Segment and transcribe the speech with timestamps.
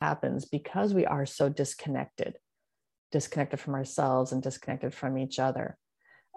[0.00, 2.38] happens because we are so disconnected,
[3.12, 5.76] disconnected from ourselves and disconnected from each other.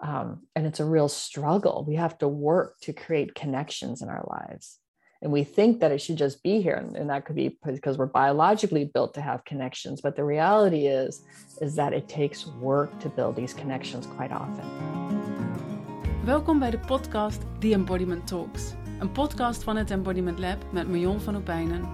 [0.02, 1.84] Um, and it's a real struggle.
[1.86, 4.78] We have to work to create connections in our lives.
[5.22, 6.74] And we think that it should just be here.
[6.74, 10.02] And, and that could be because we're biologically built to have connections.
[10.02, 11.22] But the reality is,
[11.62, 14.64] is that it takes work to build these connections quite often.
[16.24, 18.72] Welkom bij de podcast The Embodiment Talks.
[18.98, 21.88] Een podcast van het Embodiment Lab met Marion van Opijnen.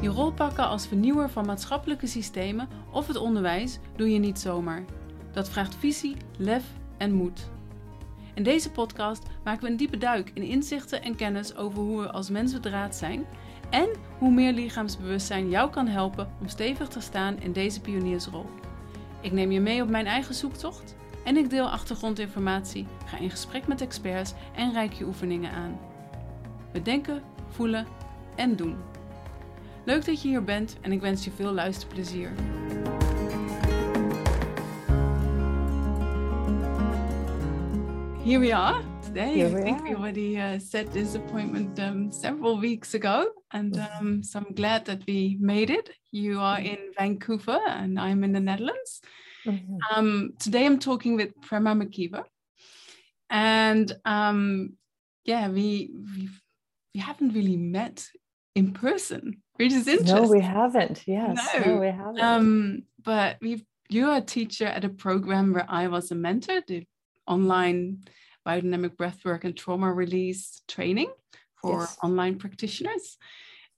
[0.00, 4.84] Je rol pakken als vernieuwer van maatschappelijke systemen of het onderwijs doe je niet zomaar.
[5.32, 6.64] Dat vraagt visie, lef
[6.96, 7.50] en moed.
[8.34, 12.10] In deze podcast maken we een diepe duik in inzichten en kennis over hoe we
[12.10, 13.26] als mens bedraad zijn
[13.70, 13.88] en
[14.18, 18.46] hoe meer lichaamsbewustzijn jou kan helpen om stevig te staan in deze pioniersrol.
[19.20, 23.66] Ik neem je mee op mijn eigen zoektocht en ik deel achtergrondinformatie, ga in gesprek
[23.66, 25.78] met experts en reik je oefeningen aan.
[26.72, 27.86] We denken, voelen
[28.36, 28.76] en doen.
[29.88, 32.32] Leuk dat je hier bent en ik wens je veel luisterplezier.
[38.24, 39.50] Here we are today.
[39.52, 39.88] We I think are.
[39.88, 44.06] we already uh, set this appointment um, several weeks ago, and Mm-hmm.
[44.06, 45.90] um, so I'm glad that we made it.
[46.10, 49.00] You are in Vancouver, and I'm in the Netherlands.
[49.44, 49.78] Mhm.
[49.96, 52.24] Um, today I'm talking with Prema McKeever,
[53.30, 54.76] and um,
[55.24, 56.28] yeah, we we
[56.94, 58.10] we haven't really met
[58.54, 60.22] in person, which is interesting.
[60.22, 61.02] No, we haven't.
[61.06, 61.48] Yes.
[61.54, 61.80] No, No.
[61.80, 62.20] we haven't.
[62.20, 66.86] Um, but we've you're a teacher at a program where I was a mentor, the
[67.26, 68.04] online
[68.46, 71.10] biodynamic breathwork and trauma release training
[71.60, 71.96] for Yes.
[72.02, 73.16] online practitioners.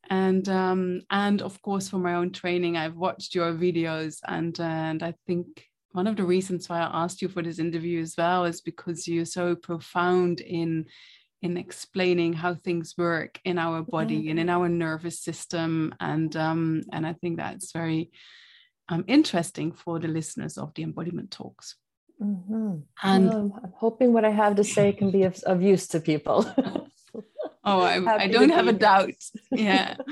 [0.09, 5.03] And um, and of course for my own training, I've watched your videos and and
[5.03, 5.47] I think
[5.93, 9.09] one of the reasons why I asked you for this interview as well is because
[9.09, 10.87] you're so profound in
[11.43, 16.83] in explaining how things work in our body and in our nervous system and um,
[16.93, 18.11] and I think that's very
[18.89, 21.77] um, interesting for the listeners of the embodiment talks.
[22.21, 22.83] Mhm.
[23.03, 26.01] And Well, I'm, hoping what I have to say can be of, of use to
[26.01, 26.45] people.
[27.65, 29.15] oh, I, I don't have a doubt.
[29.51, 29.97] Yeah.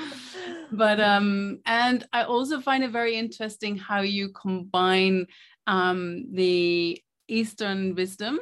[0.70, 5.26] but um and i also find it very interesting how you combine
[5.66, 8.38] um the eastern wisdom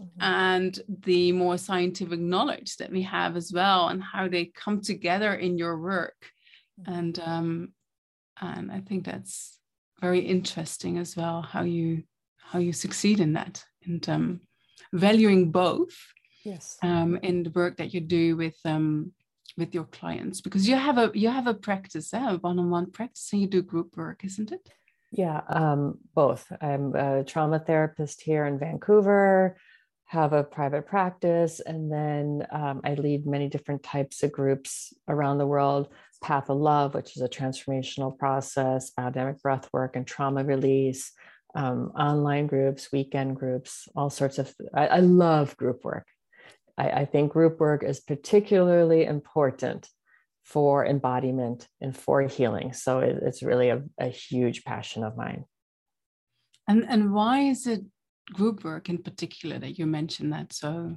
[0.00, 0.06] Mhm.
[0.20, 5.34] and the more scientific knowledge that we have as well and how they come together
[5.34, 6.30] in your work
[6.86, 7.72] and um
[8.40, 9.58] and i think that's
[10.00, 12.04] very interesting as well how you
[12.38, 14.40] how you succeed in that and um
[14.92, 15.96] valuing both
[16.44, 16.78] yes.
[16.82, 19.12] um in the work that you do with um
[19.56, 22.30] with your clients because you have a you have a practice eh?
[22.30, 24.68] a one-on-one practice and you do group work isn't it
[25.10, 26.44] Yeah, um, both.
[26.60, 29.56] I'm a trauma therapist here in Vancouver,
[30.08, 35.38] have a private practice, and then um, I lead many different types of groups around
[35.38, 35.88] the world.
[36.22, 41.12] Path of Love, which is a transformational process, biodynamic breath work, and trauma release,
[41.54, 44.52] um, online groups, weekend groups, all sorts of.
[44.74, 46.06] I, I love group work.
[46.76, 49.88] I, I think group work is particularly important
[50.42, 52.72] for embodiment and for healing.
[52.72, 55.44] So it, it's really a, a huge passion of mine.
[56.66, 57.82] and and why is it
[58.32, 60.96] group work in particular that you mentioned that so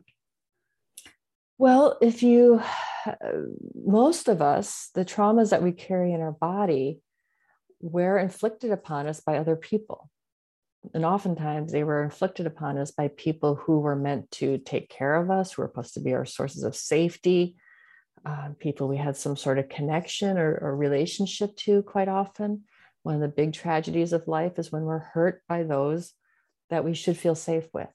[1.58, 2.62] Well, if you,
[3.76, 7.02] most of us, the traumas that we carry in our body
[7.80, 10.10] were inflicted upon us by other people.
[10.94, 15.16] And oftentimes they were inflicted upon us by people who were meant to take care
[15.16, 17.56] of us, who were supposed to be our sources of safety,
[18.26, 22.64] uh, people we had some sort of connection or, or relationship to quite often.
[23.04, 26.14] One of the big tragedies of life is when we're hurt by those
[26.72, 27.90] that we should feel safe with.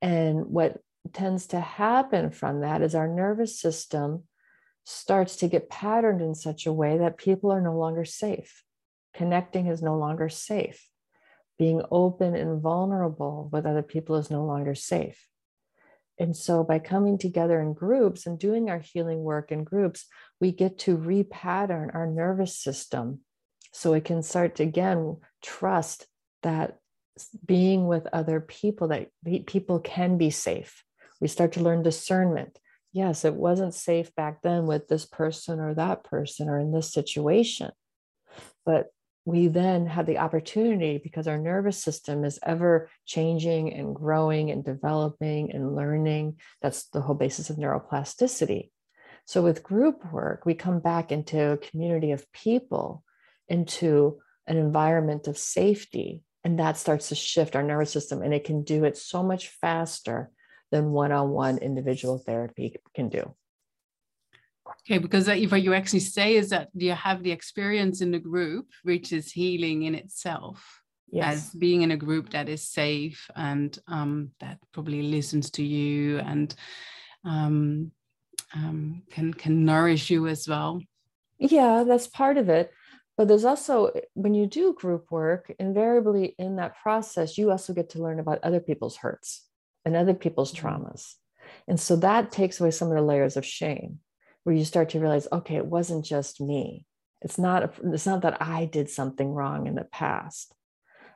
[0.00, 0.80] And what
[1.12, 4.24] tends to happen from that is our nervous system
[4.84, 8.64] starts to get patterned in such a way that people are no longer safe.
[9.12, 10.88] Connecting is no longer safe.
[11.58, 15.26] Being open and vulnerable with other people is no longer safe.
[16.18, 20.06] And so, by coming together in groups and doing our healing work in groups,
[20.38, 23.20] we get to repattern our nervous system
[23.72, 26.06] so it can start to again trust
[26.42, 26.79] that
[27.44, 29.10] being with other people, that
[29.46, 30.84] people can be safe.
[31.20, 32.58] We start to learn discernment.
[32.92, 36.92] Yes, it wasn't safe back then with this person or that person or in this
[36.92, 37.70] situation.
[38.64, 38.86] But
[39.24, 44.64] we then have the opportunity because our nervous system is ever changing and growing and
[44.64, 46.38] developing and learning.
[46.62, 48.70] That's the whole basis of neuroplasticity.
[49.26, 53.04] So, with group work, we come back into a community of people,
[53.48, 58.22] into an environment of safety, and that starts to shift our nervous system.
[58.22, 60.30] And it can do it so much faster
[60.70, 63.34] than one on one individual therapy can do.
[64.86, 68.68] Okay, because what you actually say is that you have the experience in the group,
[68.82, 71.34] which is healing in itself, yes.
[71.34, 76.18] as being in a group that is safe and um, that probably listens to you
[76.20, 76.54] and
[77.24, 77.90] um,
[78.54, 80.80] um, can can nourish you as well.
[81.38, 82.72] Yeah, that's part of it.
[83.20, 87.90] But there's also when you do group work, invariably in that process, you also get
[87.90, 89.46] to learn about other people's hurts
[89.84, 90.66] and other people's mm-hmm.
[90.66, 91.16] traumas.
[91.68, 93.98] And so that takes away some of the layers of shame
[94.44, 96.86] where you start to realize, okay, it wasn't just me.
[97.20, 100.54] It's not, it's not that I did something wrong in the past.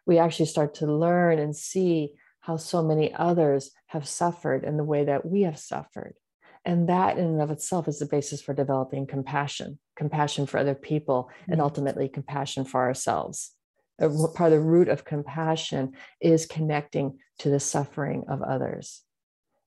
[0.04, 4.84] We actually start to learn and see how so many others have suffered in the
[4.84, 6.16] way that we have suffered.
[6.64, 10.74] And that in and of itself is the basis for developing compassion, compassion for other
[10.74, 11.52] people, mm-hmm.
[11.52, 13.52] and ultimately compassion for ourselves.
[13.98, 19.02] Part of the root of compassion is connecting to the suffering of others.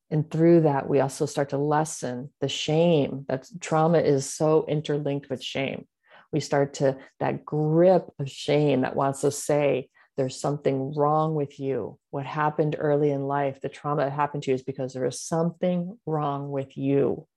[0.10, 5.30] And through that, we also start to lessen the shame that trauma is so interlinked
[5.30, 5.86] with shame.
[6.32, 11.60] We start to, that grip of shame that wants to say, there's something wrong with
[11.60, 11.98] you.
[12.10, 15.22] What happened early in life, the trauma that happened to you is because there is
[15.22, 17.28] something wrong with you.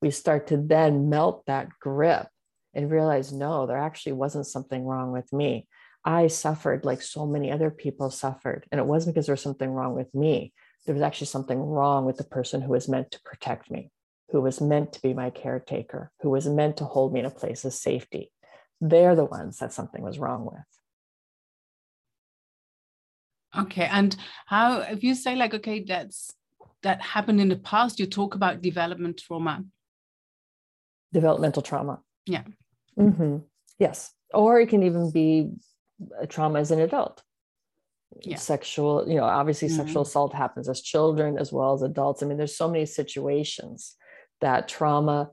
[0.00, 2.28] We start to then melt that grip
[2.74, 5.66] and realize, no, there actually wasn't something wrong with me.
[6.04, 8.66] I suffered like so many other people suffered.
[8.70, 10.52] And it wasn't because there was something wrong with me
[10.88, 13.90] there was actually something wrong with the person who was meant to protect me,
[14.30, 17.30] who was meant to be my caretaker, who was meant to hold me in a
[17.30, 18.32] place of safety.
[18.80, 20.64] They're the ones that something was wrong with.
[23.56, 23.88] Okay.
[23.90, 24.16] And
[24.46, 26.32] how, if you say, like, okay, that's
[26.82, 29.64] that happened in the past, you talk about development trauma.
[31.12, 32.00] Developmental trauma.
[32.26, 32.44] Yeah.
[32.98, 33.38] Mm-hmm.
[33.78, 34.12] Yes.
[34.34, 35.50] Or it can even be
[36.20, 37.22] a trauma as an adult
[38.22, 38.36] yeah.
[38.36, 39.78] sexual you know obviously mm-hmm.
[39.78, 43.96] sexual assault happens as children as well as adults i mean there's so many situations
[44.40, 45.30] that trauma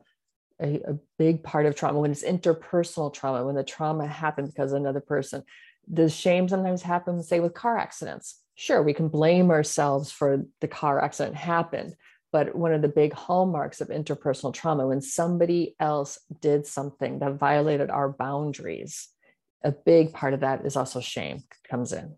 [0.62, 4.74] a, a, big part of trauma when it's interpersonal trauma when the trauma happened because
[4.74, 5.44] another person
[5.92, 10.68] does shame sometimes happen say with car accidents sure we can blame ourselves for the
[10.68, 11.96] car accident happened
[12.32, 17.34] but one of the big hallmarks of interpersonal trauma when somebody else did something that
[17.36, 19.10] violated our boundaries
[19.64, 22.16] a big part of that is also shame comes in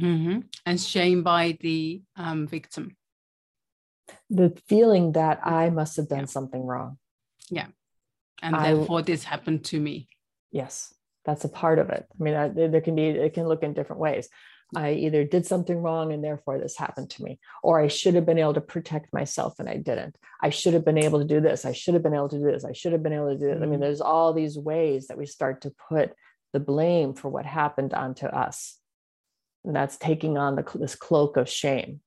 [0.00, 0.40] Mm-hmm.
[0.64, 2.96] And shame by the um, victim.
[4.30, 6.24] The feeling that I must have done yeah.
[6.26, 6.98] something wrong.
[7.50, 7.66] Yeah.
[8.40, 10.08] And I, therefore, this happened to me.
[10.52, 10.94] Yes,
[11.28, 12.06] that's a part of it.
[12.18, 14.30] I mean, I, there can be, it can look in different ways.
[14.74, 18.24] I either did something wrong and therefore this happened to me, or I should have
[18.24, 20.16] been able to protect myself and I didn't.
[20.42, 21.66] I should have been able to do this.
[21.66, 22.64] I should have been able to do this.
[22.64, 23.56] I should have been able to do it.
[23.56, 23.62] Mm-hmm.
[23.62, 23.82] I mean, mm-hmm.
[23.82, 26.14] there's all these ways that we start to put
[26.54, 28.78] the blame for what happened onto us.
[29.66, 32.00] And that's taking on the, this cloak of shame.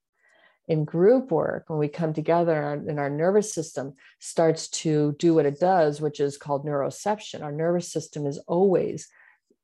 [0.71, 5.45] In group work, when we come together and our nervous system starts to do what
[5.45, 9.09] it does, which is called neuroception, our nervous system is always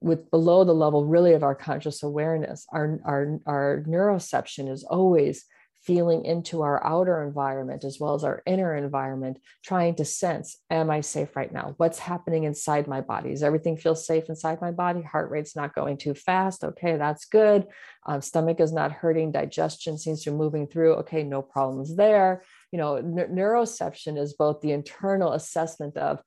[0.02, 2.68] with below the level really of our conscious awareness.
[2.74, 5.46] Our, our, our neuroception is always
[5.82, 10.90] feeling into our outer environment as well as our inner environment, trying to sense, am
[10.90, 11.76] I safe right now?
[11.78, 13.30] What's happening inside my body?
[13.30, 15.02] Does everything feel safe inside my body?
[15.02, 16.64] Heart rate's not going too fast.
[16.64, 17.68] Okay, that's good.
[18.06, 19.32] Um, stomach is not hurting.
[19.32, 20.96] Digestion seems to be moving through.
[20.96, 22.44] Okay, no problems there.
[22.72, 26.22] You know, n- neuroception is both the internal assessment of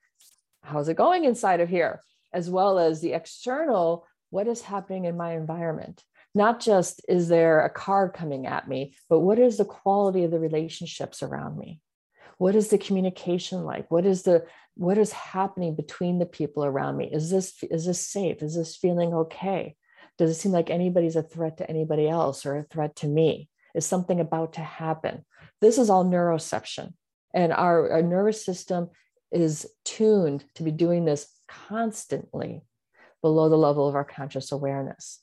[0.62, 2.00] how's it going inside of here,
[2.32, 6.02] as well as the external, what is happening in my environment
[6.34, 10.30] not just is there a car coming at me, but what is the quality of
[10.30, 11.80] the relationships around me?
[12.38, 13.90] What is the communication like?
[13.90, 17.10] What is the what is happening between the people around me?
[17.12, 18.42] Is this is this safe?
[18.42, 19.76] Is this feeling okay?
[20.18, 23.48] Does it seem like anybody's a threat to anybody else or a threat to me?
[23.74, 25.24] Is something about to happen?
[25.60, 26.94] This is all neuroception.
[27.32, 28.90] And our, our nervous system
[29.30, 32.62] is tuned to be doing this constantly
[33.22, 35.20] below the level of our conscious awareness.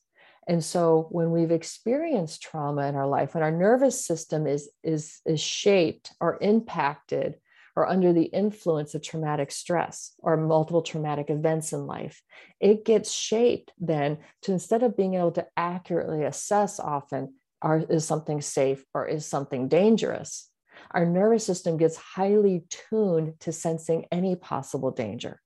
[0.48, 5.20] And so when we've experienced trauma in our life, when our nervous system is, is,
[5.26, 7.36] is shaped or impacted
[7.76, 12.22] or under the influence of traumatic stress or multiple traumatic events in life,
[12.60, 18.06] it gets shaped then to instead of being able to accurately assess often, are, is
[18.06, 20.50] something safe or is something dangerous?
[20.92, 25.42] Our nervous system gets highly tuned to sensing any possible danger.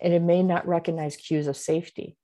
[0.00, 2.16] And it may not recognize cues of safety.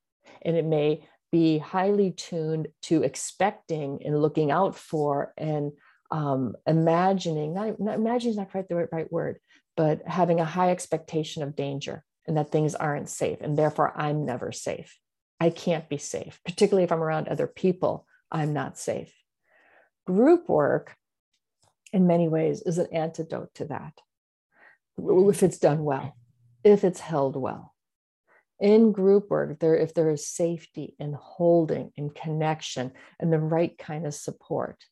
[0.43, 5.73] And it may be highly tuned to expecting and looking out for and
[6.11, 9.39] um, imagining, not, not imagining is not quite the right, right word,
[9.77, 13.39] but having a high expectation of danger and that things aren't safe.
[13.41, 14.99] And therefore, I'm never safe.
[15.39, 19.13] I can't be safe, particularly if I'm around other people, I'm not safe.
[20.07, 20.97] Group work,
[21.93, 23.95] in many ways, is an antidote to that.
[24.99, 26.17] if it's done well,
[26.63, 27.75] if it's held well.
[28.61, 33.77] In group work, there if there is safety and holding and connection and the right
[33.79, 34.85] kind of support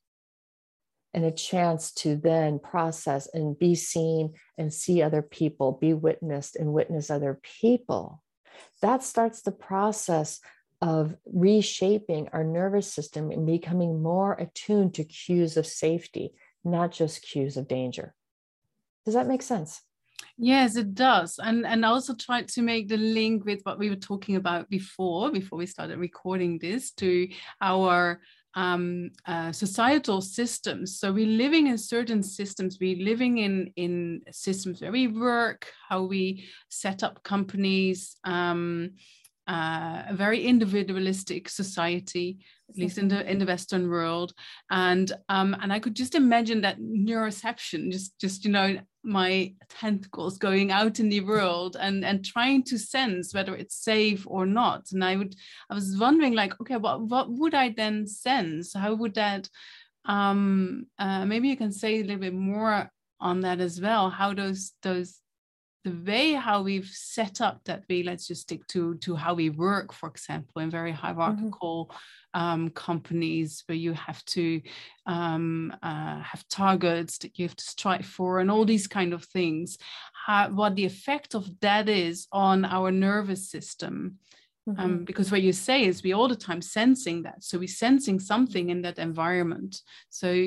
[1.15, 6.57] and a chance to then process and be seen and see other people, be witnessed
[6.57, 8.23] and witness other people.
[8.83, 10.41] That starts the process
[10.81, 16.33] of reshaping our nervous system and becoming more attuned to cues of safety,
[16.65, 18.15] not just cues of danger.
[19.05, 19.83] Does that make sense?
[20.37, 21.39] Yes, it does.
[21.43, 25.31] And and also try to make the link with what we were talking about before,
[25.33, 27.29] before we started recording this, to
[27.61, 28.21] our
[28.55, 30.99] um, uh, societal systems.
[30.99, 32.79] So we're living in certain systems.
[32.81, 38.17] We're living in in systems where we work, how we set up companies.
[38.25, 38.93] Um,
[39.49, 42.37] uh, a very individualistic society,
[42.69, 44.35] at least in the in the Western world,
[44.71, 50.39] and um, and I could just imagine that neuroception, just just you know my tentacles
[50.39, 54.87] going out in the world and and trying to sense whether it's safe or not.
[54.93, 55.35] And I would
[55.71, 58.75] I was wondering like, okay, what what would I then sense?
[58.75, 59.49] How would that?
[60.05, 62.91] Um, uh, maybe you can say a little bit more
[63.21, 64.11] on that as well.
[64.11, 65.21] How those those
[65.89, 69.51] the way how we've set up that way let's just stick to to how we
[69.51, 71.01] work for example in very mm-hmm.
[71.01, 72.41] hierarchical mm-hmm.
[72.41, 74.61] um, companies where you have to
[75.07, 79.25] um, uh, have targets that you have to strive for and all these kind of
[79.25, 79.79] things
[80.27, 84.19] how, what the effect of that is on our nervous system
[84.69, 84.85] um, mm-hmm.
[84.85, 88.19] um, because what you say is we all the time sensing that so we're sensing
[88.19, 89.81] something in that environment
[90.11, 90.47] so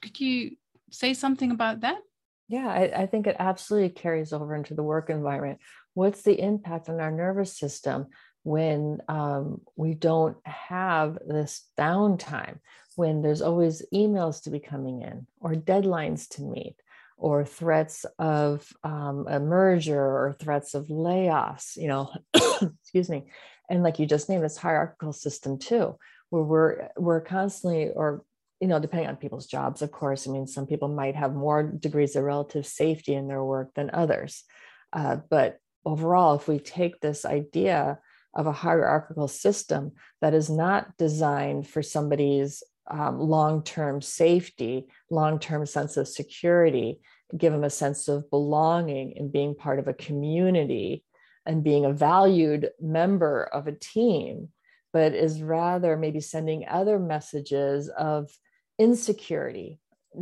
[0.00, 0.56] could you
[0.90, 1.98] say something about that
[2.52, 5.60] yeah, I, I, think it absolutely carries over into the work environment.
[5.94, 8.08] What's the impact on our nervous system
[8.42, 12.58] when um, we don't have this downtime,
[12.94, 16.76] when there's always emails to be coming in, or deadlines to meet,
[17.16, 23.24] or threats of um, a merger, or threats of layoffs, you know, excuse me.
[23.70, 25.96] And like you just named, this hierarchical system too,
[26.28, 28.26] where we're we're constantly or
[28.62, 30.28] you know, depending on people's jobs, of course.
[30.28, 33.90] I mean, some people might have more degrees of relative safety in their work than
[33.92, 34.44] others.
[34.92, 37.98] Uh, but overall, if we take this idea
[38.36, 39.90] of a hierarchical system
[40.20, 47.00] that is not designed for somebody's um, long term safety, long term sense of security,
[47.36, 51.04] give them a sense of belonging and being part of a community
[51.46, 54.50] and being a valued member of a team,
[54.92, 58.30] but is rather maybe sending other messages of
[58.78, 59.80] insecurity,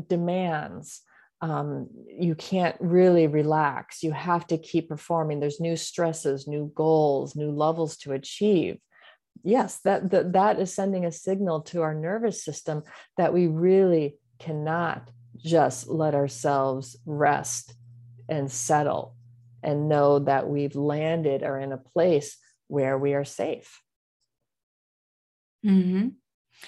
[0.09, 1.03] demands.
[1.41, 4.03] Um, you can't really relax.
[4.03, 5.41] You have to keep performing.
[5.41, 8.79] There's new stresses, new goals, new levels to achieve.
[9.43, 12.83] Yes, that, that, that is sending a signal to our nervous system
[13.17, 17.75] that we really cannot just let ourselves rest
[18.29, 19.17] and settle
[19.63, 22.37] and know that we've landed or in a place
[22.69, 23.81] where we are safe.
[25.65, 26.09] Mm-hmm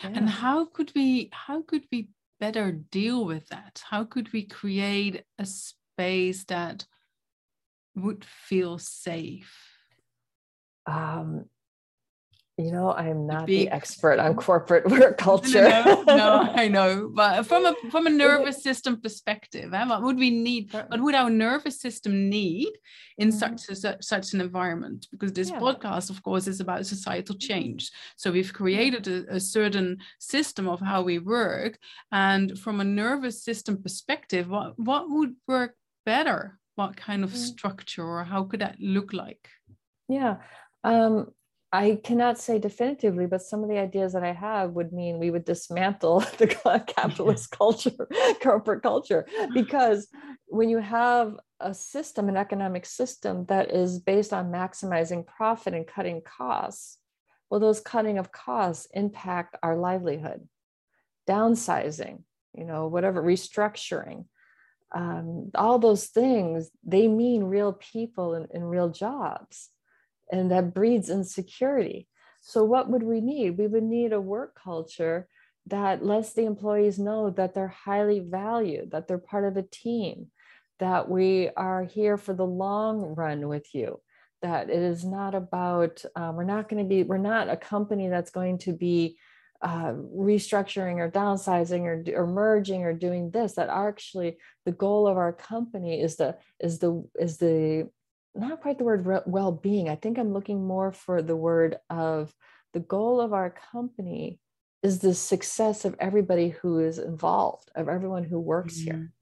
[0.03, 0.11] yeah.
[0.15, 2.09] and how could we how could we
[2.41, 6.85] better deal with that how could we create a space that
[7.95, 9.73] would feel safe
[10.87, 11.45] um,
[12.59, 15.69] you know i'm not the expert on corporate work culture.
[15.69, 17.11] no, no, no, i know.
[17.15, 21.15] But from a from a nervous system perspective eh, what would we need what would
[21.15, 22.71] our nervous system need
[23.19, 23.57] in mm-hmm.
[23.57, 25.07] such a, such an environment?
[25.11, 25.59] Because this yeah.
[25.59, 27.91] podcast of course is about societal change.
[28.17, 31.79] So we've created a, a, certain system of how we work.
[32.11, 36.59] And from a nervous system perspective what what would work better?
[36.75, 37.39] What kind of mm-hmm.
[37.39, 39.49] structure or how could that look like?
[40.09, 40.37] Yeah.
[40.85, 41.33] Um,
[41.75, 45.31] I cannot say definitively, but some of the ideas that I have would mean we
[45.31, 46.47] would dismantle the
[46.87, 48.09] capitalist culture,
[48.43, 50.09] corporate culture, because
[50.49, 55.87] when you have a system, an economic system that is based on maximizing profit and
[55.87, 56.99] cutting costs,
[57.49, 60.47] well, those cutting of costs impact our livelihood,
[61.27, 62.23] downsizing,
[62.55, 64.27] you know, whatever, restructuring.
[64.95, 69.71] Um, all those things, they mean real people and, and real jobs
[70.33, 72.09] and that breeds insecurity.
[72.41, 73.59] So, what would we need?
[73.59, 75.29] We would need a work culture
[75.67, 80.27] that lets the employees know that they're highly valued, that they're part of a team,
[80.81, 84.01] that we are here for the long run with you,
[84.41, 88.09] that it is not about, um, we're not going to be, we're not a company
[88.09, 89.17] that's going to be
[89.63, 95.17] uh, restructuring or downsizing or, or merging or doing this that actually the goal of
[95.17, 97.89] our company is the is the is the
[98.35, 102.33] not quite the word well-being i think i'm looking more for the word of
[102.73, 104.39] the goal of our company
[104.83, 108.97] is the success of everybody who is involved of everyone who works mm-hmm.
[108.97, 109.13] here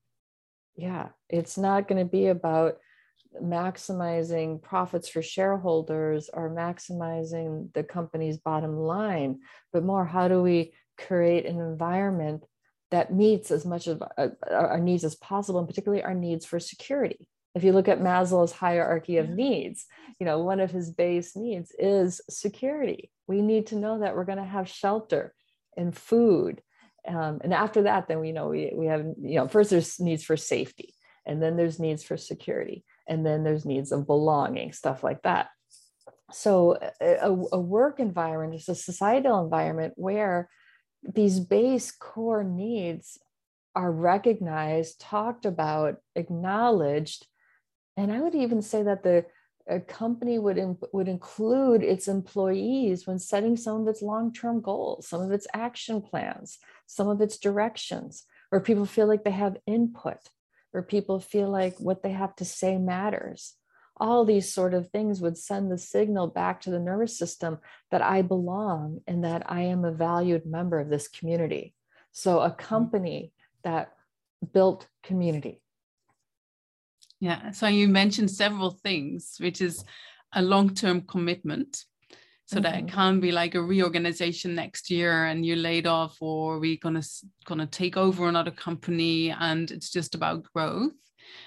[0.76, 2.79] Yeah, it's not going to be about
[3.40, 9.40] maximizing profits for shareholders or maximizing the company's bottom line,
[9.73, 12.45] but more how do we create an environment
[12.90, 16.59] that meets as much of uh, our needs as possible, and particularly our needs for
[16.59, 17.29] security.
[17.54, 19.87] If you look at Maslow's hierarchy of needs,
[20.19, 23.11] you know, one of his base needs is security.
[23.26, 25.35] We need to know that we're going to have shelter
[25.76, 26.62] and food.
[27.09, 30.23] Um, and after that, then we know we, we have, you know, first there's needs
[30.23, 30.95] for safety,
[31.26, 35.49] and then there's needs for security, and then there's needs of belonging, stuff like that.
[36.33, 40.49] So a, a work environment is a societal environment where
[41.02, 43.19] these base core needs
[43.75, 47.26] are recognized, talked about, acknowledged.
[48.00, 49.26] And I would even say that the
[49.87, 55.07] company would, in, would include its employees when setting some of its long term goals,
[55.07, 59.59] some of its action plans, some of its directions, where people feel like they have
[59.66, 60.16] input,
[60.71, 63.54] where people feel like what they have to say matters
[64.00, 67.59] all these sort of things would send the signal back to the nervous system
[67.90, 71.75] that I belong and that I am a valued member of this community.
[72.12, 72.59] So, a mm-hmm.
[72.59, 73.92] company that
[74.54, 75.61] built community.
[77.21, 77.50] Yeah.
[77.50, 79.85] So, you mentioned several things, which is
[80.33, 81.85] a long term commitment.
[82.47, 82.62] So mm-hmm.
[82.65, 86.79] that it can't be like a reorganization next year and you're laid off, or we're
[86.83, 87.03] gonna
[87.45, 90.95] gonna take over another company and it's just about growth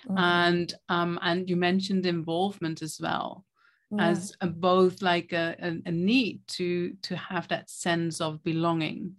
[0.08, 0.18] mm-hmm.
[0.18, 3.46] and um, and you mentioned involvement as well
[3.92, 4.10] yeah.
[4.10, 9.13] as a, both like a, a, a need to to have that sense of belonging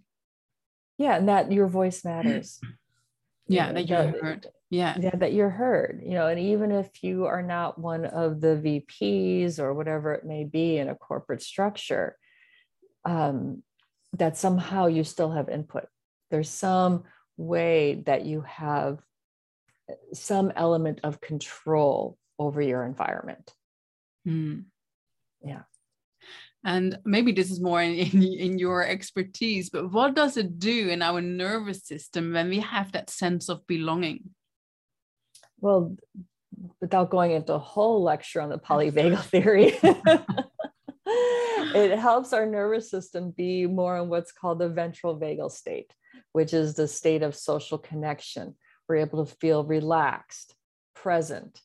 [0.97, 2.59] yeah and that your voice matters
[3.47, 7.25] yeah that you're heard yeah yeah that you're heard you know and even if you
[7.25, 12.17] are not one of the vps or whatever it may be in a corporate structure
[13.05, 13.61] um,
[14.13, 15.85] that somehow you still have input
[16.31, 17.03] there's some
[17.37, 18.99] way that you have
[20.13, 23.53] some element of control over your environment.
[24.27, 24.65] Mm.
[25.43, 25.63] Yeah.
[26.63, 30.89] And maybe this is more in, in, in, your expertise, but what does it do
[30.89, 34.31] in our nervous system when we have that sense of belonging?
[35.59, 35.95] Well,
[36.81, 39.77] without going into a whole lecture on the polyvagal theory,
[41.05, 45.93] it helps our nervous system be more in what's called the ventral vagal state,
[46.31, 48.55] which is the state of social connection
[48.87, 50.55] we're able to feel relaxed,
[50.93, 51.59] present,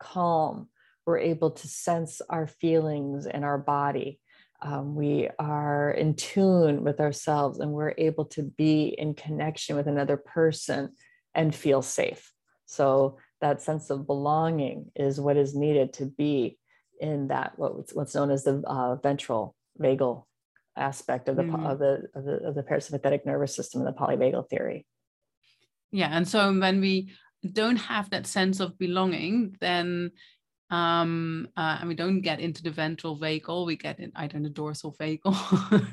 [0.00, 0.68] calm.
[1.06, 4.20] We're able to sense our feelings in our body.
[4.60, 9.88] Um, we are in tune with ourselves and we're able to be in connection with
[9.88, 10.90] another person
[11.34, 12.32] and feel safe.
[12.66, 16.58] So, that sense of belonging is what is needed to be
[17.00, 20.24] in that what's, what's known as the uh, ventral vagal
[20.76, 21.66] aspect of the, mm-hmm.
[21.66, 24.86] of the, of the of the parasympathetic nervous system in the polyvagal theory
[25.90, 27.12] yeah and so when we
[27.52, 30.10] don't have that sense of belonging then
[30.70, 34.42] um uh, and we don't get into the ventral vagal we get in either in
[34.44, 35.34] the dorsal vagal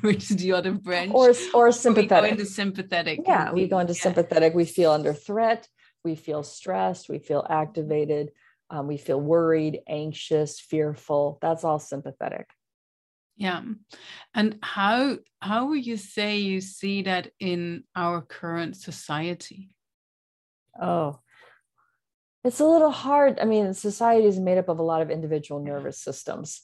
[0.02, 3.78] which is the other branch or or sympathetic we go into sympathetic yeah we go
[3.80, 4.00] into yeah.
[4.00, 5.68] sympathetic we feel under threat
[6.04, 8.30] we feel stressed we feel activated
[8.70, 11.38] um, we feel worried anxious fearful.
[11.42, 12.48] That's all sympathetic.
[13.36, 13.62] Yeah.
[14.34, 19.70] And how how would you say you see that in our current society?
[20.80, 21.18] Oh,
[22.44, 23.40] it's a little hard.
[23.40, 26.62] I mean, society is made up of a lot of individual nervous systems.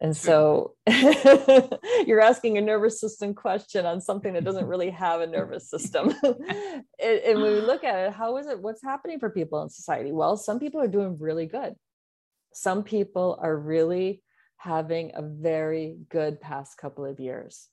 [0.00, 0.74] And so
[2.06, 6.14] you're asking a nervous system question on something that doesn't really have a nervous system.
[6.22, 8.60] and, and when we look at it, how is it?
[8.60, 10.12] What's happening for people in society?
[10.12, 11.74] Well, some people are doing really good.
[12.52, 14.22] Some people are really
[14.56, 17.68] having a very good past couple of years.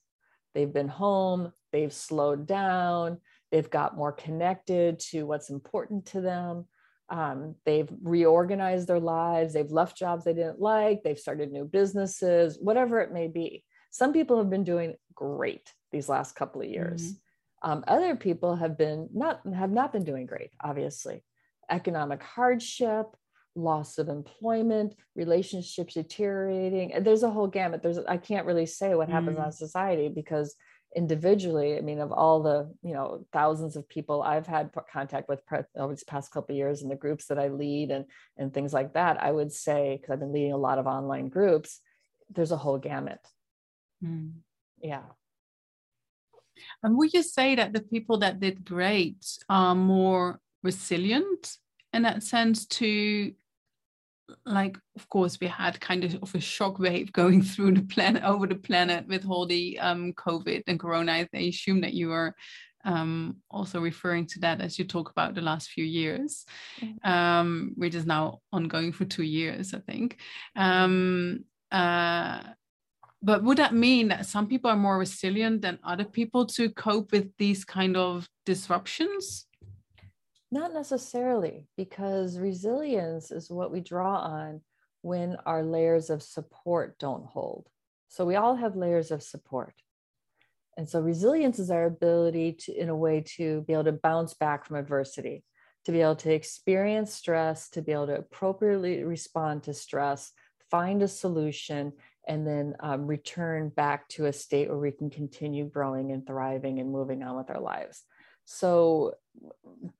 [0.54, 3.18] They've been home, they've slowed down,
[3.54, 6.66] They've got more connected to what's important to them.
[7.10, 9.52] Um, they've reorganized their lives.
[9.52, 11.02] They've left jobs they didn't like.
[11.02, 13.64] They've started new businesses, whatever it may be.
[13.90, 17.02] Some people have been doing great these last couple of years.
[17.02, 17.70] Mm-hmm.
[17.70, 20.50] Um, other people have been not have not been doing great.
[20.62, 21.22] Obviously,
[21.70, 23.06] economic hardship,
[23.54, 26.92] loss of employment, relationships deteriorating.
[27.02, 27.82] There's a whole gamut.
[27.82, 29.44] There's I can't really say what happens mm.
[29.44, 30.54] on society because
[30.94, 35.40] individually i mean of all the you know thousands of people i've had contact with
[35.76, 38.04] over these past couple years in the groups that i lead and
[38.36, 41.28] and things like that i would say because i've been leading a lot of online
[41.28, 41.80] groups
[42.30, 43.20] there's a whole gamut
[44.04, 44.30] mm.
[44.80, 45.02] yeah
[46.82, 51.58] and would you say that the people that did great are more resilient
[51.92, 53.32] in that sense to
[54.46, 58.46] like of course we had kind of a shock wave going through the planet over
[58.46, 62.34] the planet with all the um covid and corona i assume that you were
[62.84, 66.44] um, also referring to that as you talk about the last few years,
[66.80, 67.04] Mhm.
[67.06, 70.18] um, which is now ongoing for two years, I think.
[70.54, 72.42] Um, uh,
[73.22, 77.10] but would that mean that some people are more resilient than other people to cope
[77.10, 79.46] with these kind of disruptions?
[80.54, 84.60] Not necessarily, because resilience is what we draw on
[85.02, 87.66] when our layers of support don't hold.
[88.06, 89.74] So we all have layers of support.
[90.76, 94.34] And so resilience is our ability to, in a way, to be able to bounce
[94.34, 95.42] back from adversity,
[95.86, 100.30] to be able to experience stress, to be able to appropriately respond to stress,
[100.70, 101.94] find a solution,
[102.28, 106.78] and then um, return back to a state where we can continue growing and thriving
[106.78, 108.04] and moving on with our lives.
[108.44, 109.14] So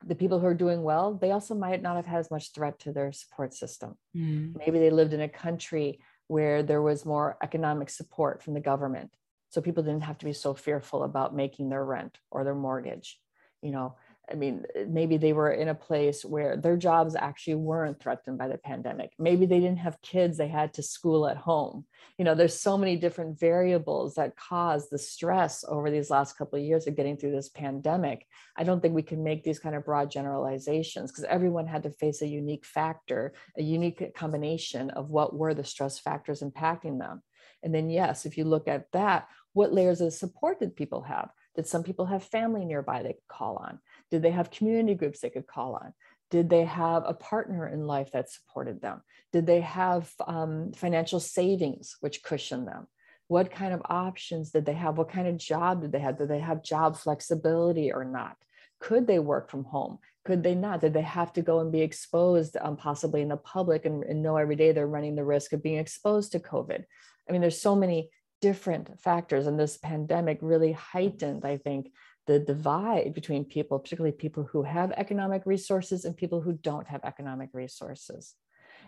[0.07, 2.79] the people who are doing well, they also might not have had as much threat
[2.81, 3.97] to their support system.
[4.17, 4.57] Mm.
[4.57, 9.11] Maybe they lived in a country where there was more economic support from the government.
[9.51, 13.21] So people didn't have to be so fearful about making their rent or their mortgage.
[13.63, 13.97] You know,
[14.31, 18.39] I mean, eh, maybe they were in a place where their jobs actually weren't threatened
[18.39, 19.13] by the pandemic.
[19.19, 21.85] Maybe they didn't have kids they had to school at home.
[22.19, 26.59] You know, there's so many different variables that cause the stress over these last couple
[26.59, 28.27] of years of getting through this pandemic.
[28.57, 31.91] I don't think we can make these kind of broad generalizations because everyone had to
[31.91, 37.23] face a unique factor, a unique combination of what were the stress factors impacting them.
[37.63, 41.31] And then, yes, if you look at that, what layers of support did people have?
[41.55, 43.79] Did some people have family nearby they could call on?
[44.11, 45.93] Did they have community groups they could call on?
[46.31, 49.03] Did they have a partner in life that supported them?
[49.33, 52.87] Did they have um, financial savings which cushioned them?
[53.29, 54.99] What kind of options did they have?
[54.99, 56.19] What kind of job did they have?
[56.19, 58.37] Did they have job flexibility or not?
[58.81, 59.99] Could they work from home?
[60.25, 60.81] Could they not?
[60.81, 64.23] Did they have to go and be exposed um, possibly in the public and, and
[64.23, 66.85] know every day they're running the risk of being exposed to COVID?
[67.29, 71.93] I mean, there's so many different factors, and this pandemic really heightened, I think,
[72.27, 77.05] the divide between people, particularly people who have economic resources and people who don't have
[77.05, 78.35] economic resources.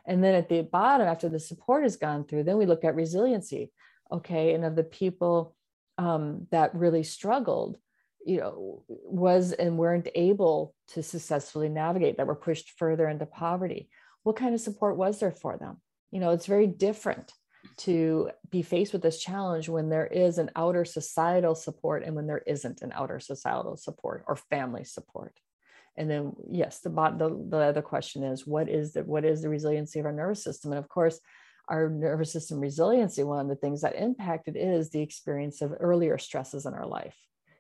[0.07, 2.95] And then at the bottom, after the support has gone through, then we look at
[2.95, 3.73] resiliency.
[4.11, 4.55] Okay.
[4.55, 5.55] And of the people
[5.99, 7.77] um, that really struggled,
[8.25, 13.89] you know, was and weren't able to successfully navigate, that were pushed further into poverty,
[14.23, 15.81] what kind of support was there for them?
[16.11, 17.33] You know, it's very different
[17.79, 22.27] to be faced with this challenge when there is an outer societal support and when
[22.27, 25.39] there isn't an outer societal support or family support.
[25.97, 29.49] And then yes the, the, the other question is what is the what is the
[29.49, 30.73] resiliency of our nervous system?
[30.73, 31.21] And of course
[31.69, 36.17] our nervous system resiliency one of the things that impacted is the experience of earlier
[36.17, 37.17] stresses in our life.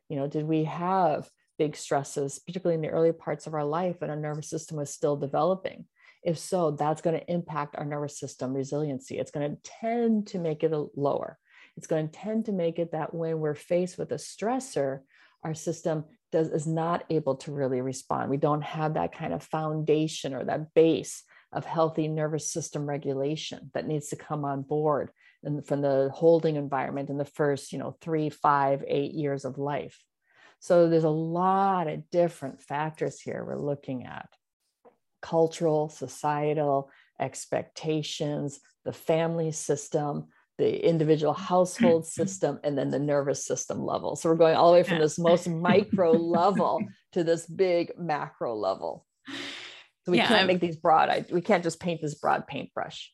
[0.09, 4.00] You know did we have big stresses particularly in the early parts of our life
[4.00, 5.87] when our nervous system was still developing
[6.26, 9.16] if so, that's going to impact our nervous system resiliency.
[9.16, 11.38] It's going to tend to make it lower.
[11.76, 15.00] It's going to tend to make it that when we're faced with a stressor,
[15.44, 18.28] our system does is not able to really respond.
[18.28, 23.70] We don't have that kind of foundation or that base of healthy nervous system regulation
[23.72, 25.10] that needs to come on board
[25.44, 29.58] and from the holding environment in the first, you know, three, five, eight years of
[29.58, 30.02] life.
[30.58, 34.28] So there's a lot of different factors here we're looking at
[35.26, 36.88] cultural, societal
[37.20, 44.14] expectations, the family system, the individual household system, and then the nervous system level.
[44.14, 46.80] So we're going all the way from this most micro level
[47.12, 49.04] to this big macro level.
[50.04, 53.12] So we yeah, can't make these broad, we can't just paint this broad paintbrush.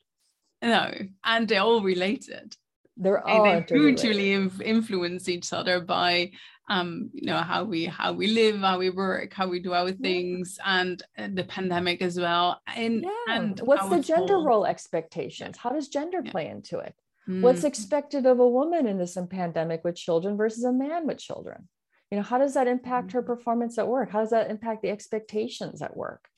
[0.60, 0.92] No,
[1.24, 2.54] and they're all related.
[2.98, 6.32] They're all they mutually influence each other by
[6.72, 9.92] um, you know how we how we live how we work how we do our
[9.92, 13.34] things and uh, the pandemic as well and yeah.
[13.36, 14.46] and what's the gender whole...
[14.46, 16.30] role expectations how does gender yeah.
[16.30, 16.94] play into it
[17.28, 17.42] mm.
[17.42, 21.68] what's expected of a woman in this pandemic with children versus a man with children
[22.10, 23.12] you know how does that impact mm.
[23.12, 26.28] her performance at work how does that impact the expectations at work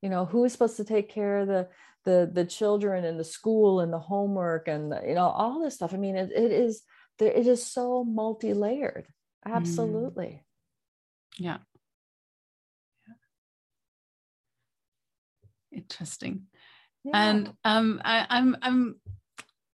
[0.00, 1.68] you know who is supposed to take care of the
[2.04, 5.74] the the children and the school and the homework and the, you know all this
[5.74, 6.82] stuff i mean it, it is
[7.18, 9.06] there it is so multi-layered.
[9.46, 10.26] Absolutely.
[10.26, 11.38] Mm.
[11.38, 11.58] Yeah.
[13.08, 13.14] yeah.
[15.78, 16.46] Interesting.
[17.04, 17.12] Yeah.
[17.14, 19.00] And um I, I'm I'm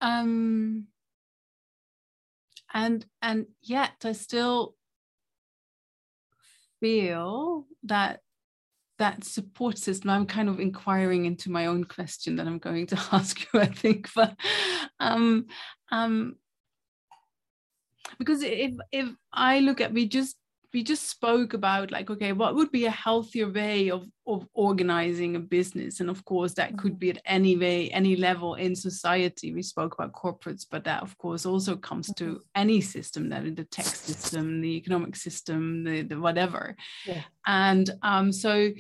[0.01, 0.87] um
[2.75, 4.75] and and yet I still
[6.81, 8.21] feel that
[8.99, 12.97] that support system i'm kind of inquiring into my own question that i'm going to
[13.13, 14.37] ask you i think but
[15.01, 15.47] um
[15.91, 16.37] um
[18.23, 20.37] because if if I look at we just
[20.73, 25.37] we just spoke about like okay what would be a healthier way of of organizing
[25.37, 29.53] a business and of course that could be at any way any level in society
[29.53, 32.39] we spoke about corporates but that of course also comes to mm-hmm.
[32.55, 37.23] any system that the tech system the economic system the, the whatever yeah.
[37.47, 38.71] and um so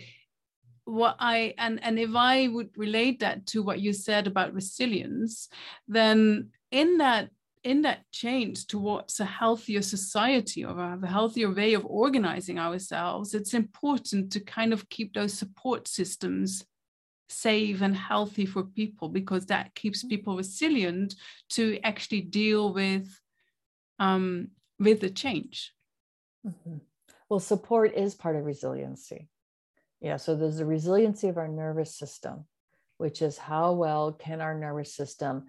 [0.84, 5.48] what i and and if i would relate that to what you said about resilience
[5.88, 7.28] then in that
[7.64, 13.54] in that change towards a healthier society or a healthier way of organizing ourselves, it's
[13.54, 16.64] important to kind of keep those support systems
[17.28, 20.08] safe and healthy for people because that keeps mm-hmm.
[20.08, 21.14] people resilient
[21.50, 23.08] to actually deal with
[23.98, 24.48] um,
[24.78, 25.72] with the change.
[26.46, 26.78] Mm-hmm.
[27.28, 29.28] Well, support is part of resiliency.
[30.00, 32.44] Yeah, so there's the resiliency of our nervous system,
[32.98, 35.46] which is how well can our nervous system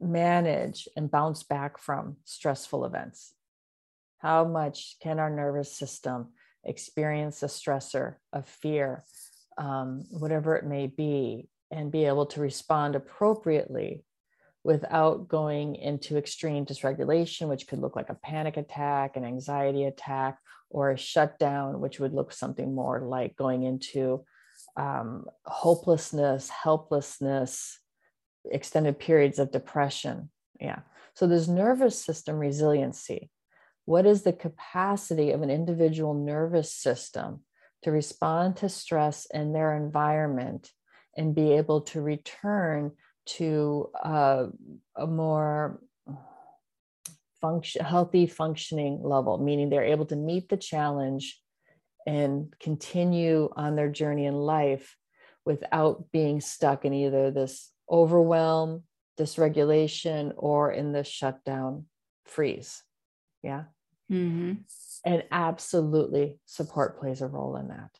[0.00, 3.34] manage and bounce back from stressful events?
[4.18, 6.28] How much can our nervous system
[6.64, 9.04] experience a stressor of fear,
[9.56, 14.04] um, whatever it may be, and be able to respond appropriately
[14.64, 20.38] without going into extreme dysregulation, which could look like a panic attack, an anxiety attack,
[20.70, 24.24] or a shutdown, which would look something more like going into
[24.76, 27.78] um, hopelessness, helplessness,
[28.50, 30.30] extended periods of depression.
[30.60, 30.80] Yeah.
[31.14, 33.30] So there's nervous system resiliency.
[33.84, 37.40] What is the capacity of an individual nervous system
[37.82, 40.70] to respond to stress in their environment
[41.16, 42.92] and be able to return
[43.26, 44.46] to uh,
[44.96, 45.80] a more
[47.40, 51.40] function, healthy functioning level, meaning they're able to meet the challenge
[52.06, 54.96] and continue on their journey in life
[55.44, 58.84] without being stuck in either this overwhelm,
[59.18, 61.86] dysregulation, or in the shutdown
[62.24, 62.82] freeze.
[63.42, 63.64] Yeah.
[64.10, 64.54] Mm-hmm.
[65.04, 67.90] And absolutely support plays a role in that.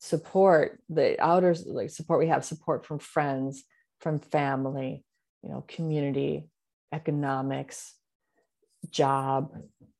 [0.00, 3.64] Support, the outer like support we have support from friends,
[4.00, 5.04] from family,
[5.42, 6.48] you know, community,
[6.92, 7.94] economics,
[8.90, 9.52] job,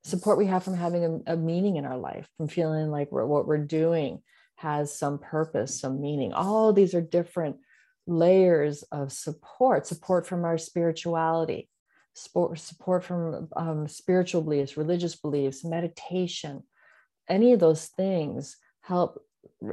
[0.04, 3.26] support we have from having a, a meaning in our life, from feeling like we're,
[3.26, 4.22] what we're doing
[4.56, 6.32] has some purpose, some meaning.
[6.32, 7.56] All these are different
[8.10, 11.68] layers of support support from our spirituality
[12.12, 16.62] support, support from um, spiritual beliefs religious beliefs meditation
[17.28, 19.22] any of those things help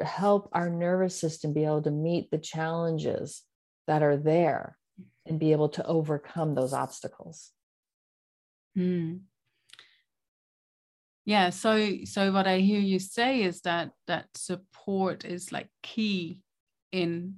[0.03, 3.41] help our nervous system be able to meet the challenges
[3.87, 4.77] that are there
[5.25, 7.51] and be able to overcome those obstacles
[8.77, 9.19] mm.
[11.25, 16.39] yeah so so what i hear you say is that that support is like key
[16.91, 17.35] in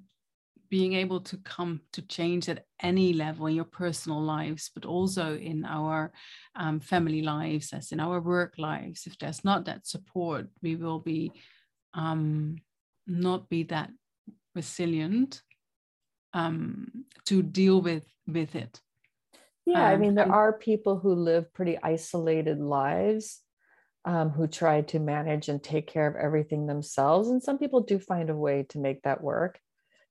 [0.70, 5.36] being able to come to change at any level in your personal lives, but also
[5.36, 6.12] in our
[6.56, 9.08] um, family lives, as in our work lives.
[9.08, 11.32] If there's not that support, we will be
[11.94, 12.58] um,
[13.08, 13.90] not be that
[14.54, 15.42] resilient
[16.34, 18.80] um, to deal with with it.
[19.66, 23.42] Yeah, I mean, there um, are people who live pretty isolated lives.
[24.06, 27.30] Um, who try to manage and take care of everything themselves.
[27.30, 29.60] And some people do find a way to make that work.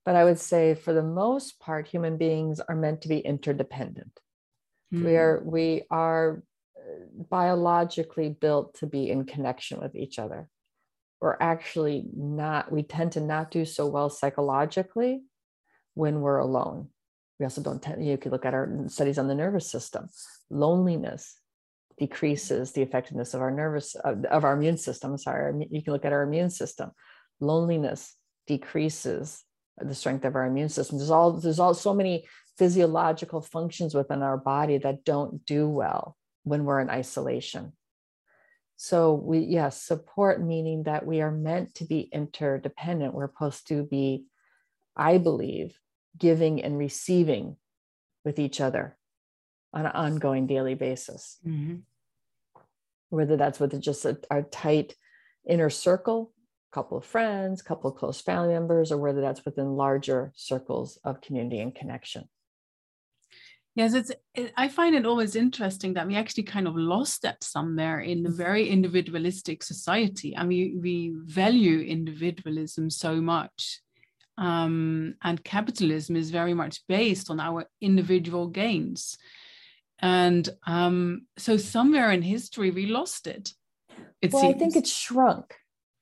[0.08, 4.18] But I would say for the most part, human beings are meant to be interdependent.
[4.90, 5.04] Mm-hmm.
[5.04, 6.42] We are we are
[6.78, 10.48] uh, biologically built to be in connection with each other.
[11.20, 15.24] We're actually not, we tend to not do so well psychologically
[15.92, 16.88] when we're alone.
[17.38, 20.08] We also don't tend, you could look at our studies on the nervous system.
[20.48, 21.36] Loneliness
[21.98, 25.18] decreases the effectiveness of our nervous, of, of our immune system.
[25.18, 26.92] Sorry, you can look at our immune system.
[27.40, 28.14] Loneliness
[28.46, 29.44] decreases
[29.80, 30.98] the strength of our immune system.
[30.98, 36.16] There's all there's all so many physiological functions within our body that don't do well
[36.44, 37.72] when we're in isolation.
[38.76, 43.14] So we yes, support meaning that we are meant to be interdependent.
[43.14, 44.26] We're supposed to be,
[44.96, 45.78] I believe,
[46.16, 47.56] giving and receiving
[48.24, 48.96] with each other
[49.72, 51.38] on an ongoing daily basis.
[51.46, 51.76] Mm-hmm.
[53.10, 54.94] Whether that's with just a, a tight
[55.46, 56.32] inner circle
[56.72, 61.20] couple of friends, couple of close family members, or whether that's within larger circles of
[61.20, 62.28] community and connection.
[63.74, 64.10] Yes, it's.
[64.34, 68.26] It, I find it always interesting that we actually kind of lost that somewhere in
[68.26, 68.36] a mm-hmm.
[68.36, 70.36] very individualistic society.
[70.36, 73.80] I mean, we value individualism so much,
[74.36, 79.16] um, and capitalism is very much based on our individual gains,
[80.00, 83.52] and um, so somewhere in history we lost it.
[84.20, 84.54] it well, seems.
[84.56, 85.54] I think it shrunk.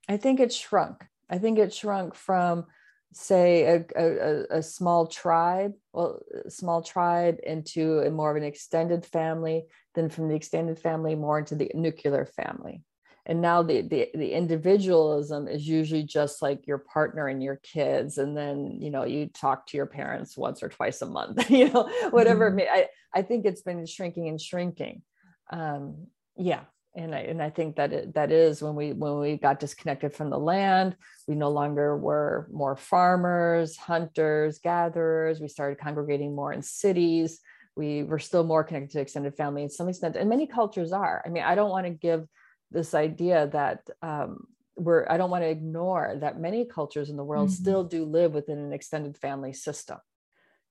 [0.09, 1.05] I think it shrunk.
[1.29, 2.67] I think it shrunk from,
[3.13, 8.45] say, a, a, a small tribe, well, a small tribe into a more of an
[8.45, 9.65] extended family,
[9.95, 12.83] then from the extended family more into the nuclear family.
[13.27, 18.19] and now the, the the individualism is usually just like your partner and your kids
[18.19, 21.69] and then you know you talk to your parents once or twice a month you
[21.71, 22.61] know whatever mm-hmm.
[22.61, 25.03] I, I think it's been shrinking and shrinking
[25.51, 26.65] um yeah
[26.97, 30.15] and I, and I think that it, that is when we when we got disconnected
[30.15, 30.97] from the land
[31.29, 35.41] we no longer were more farmers hunters gatherers.
[35.41, 37.41] We started congregating more in cities.
[37.77, 41.23] We were still more connected to extended family in some extent and many cultures are.
[41.25, 42.27] I mean i don't want to give
[42.71, 47.25] this idea that um, we're i don't want to ignore that many cultures in the
[47.25, 47.63] world mm-hmm.
[47.63, 49.99] still do live within an extended family system.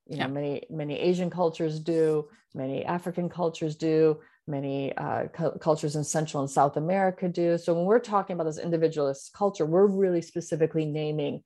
[0.08, 5.96] You know many many asian cultures do many african cultures do many uh, cu- cultures
[5.96, 7.58] in central and south america do.
[7.58, 11.42] So when we're talking about this individualist culture we're really specifically naming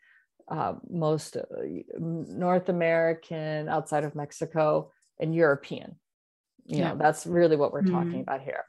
[0.48, 1.42] uh, most uh,
[1.98, 5.96] north american outside of mexico and european.
[6.66, 6.88] You yeah.
[6.90, 7.94] know that's really what we're mm-hmm.
[7.94, 8.64] talking about here.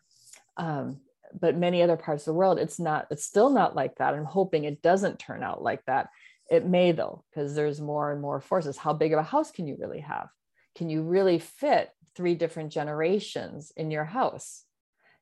[0.57, 1.01] Um,
[1.39, 4.13] but many other parts of the world it's not it's still not like that.
[4.13, 6.09] I'm hoping it doesn't turn out like that.
[6.49, 8.77] It may though because there's more and more forces.
[8.77, 10.27] How big of a house can you really have?
[10.75, 14.63] Can you really fit three different generations in your house.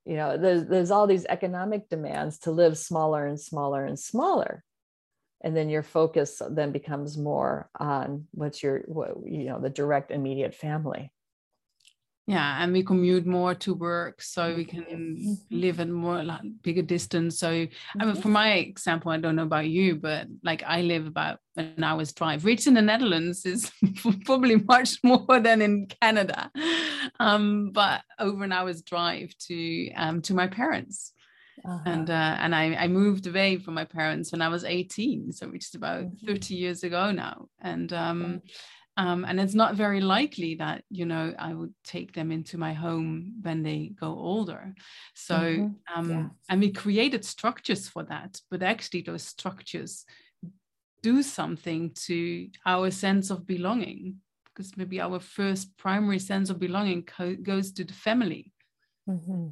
[0.06, 4.64] You know there's, there's all these economic demands to live smaller and smaller and smaller.
[5.42, 10.12] And then your focus then becomes more on what's your what, you know the direct
[10.12, 11.12] immediate family
[12.30, 15.34] yeah and we commute more to work so we can mm-hmm.
[15.50, 17.40] live at more like bigger distance.
[17.40, 17.68] So
[18.00, 21.40] i mean for my example i don't know about you but like i live about
[21.58, 22.44] an hour's drive.
[22.44, 23.72] Which in the netherlands is
[24.26, 26.52] probably much more than in canada.
[27.20, 31.14] Um, but over an hour's drive to um, to my parents.
[31.66, 31.80] Uh-huh.
[31.86, 35.50] and uh, and I, I moved away from my parents when I was 18 so
[35.50, 36.28] which is about mm-hmm.
[36.28, 37.48] 30 years ago now.
[37.62, 38.42] And um,
[39.00, 42.74] um, and it's not very likely that you know I would take them into my
[42.74, 44.76] home when they go older.
[45.16, 46.00] So mm-hmm.
[46.00, 46.26] um, yeah.
[46.50, 50.06] and we created structures for that, but actually those structures
[51.02, 57.04] do something to our sense of belonging because maybe our first primary sense of belonging
[57.04, 58.52] co- goes to the family.
[59.10, 59.48] Mm-hmm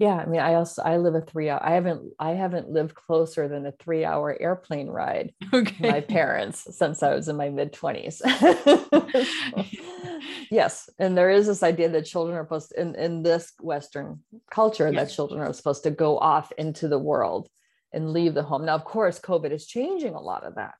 [0.00, 2.94] yeah i mean i also i live a three hour i haven't i haven't lived
[2.94, 5.90] closer than a three hour airplane ride okay.
[5.90, 8.20] my parents since i was in my mid 20s
[10.50, 14.20] yes and there is this idea that children are supposed to, in, in this western
[14.50, 15.08] culture yes.
[15.08, 17.48] that children are supposed to go off into the world
[17.92, 20.74] and leave the home now of course covid is changing a lot of that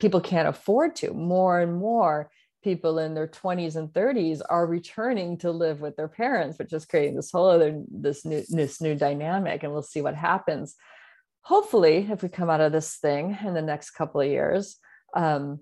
[0.00, 2.30] people can't afford to more and more
[2.62, 6.86] people in their 20s and 30s are returning to live with their parents which is
[6.86, 10.74] creating this whole other this new this new dynamic and we'll see what happens.
[11.42, 14.76] Hopefully if we come out of this thing in the next couple of years
[15.14, 15.60] um,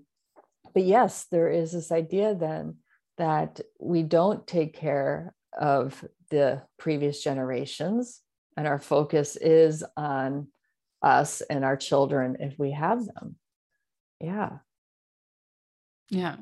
[0.73, 2.77] but yes there is this idea then
[3.17, 8.21] that we don't take care of the previous generations
[8.55, 10.47] and our focus is on
[11.01, 13.35] us and our children if we have them.
[14.19, 14.59] Yeah.
[16.09, 16.37] Yeah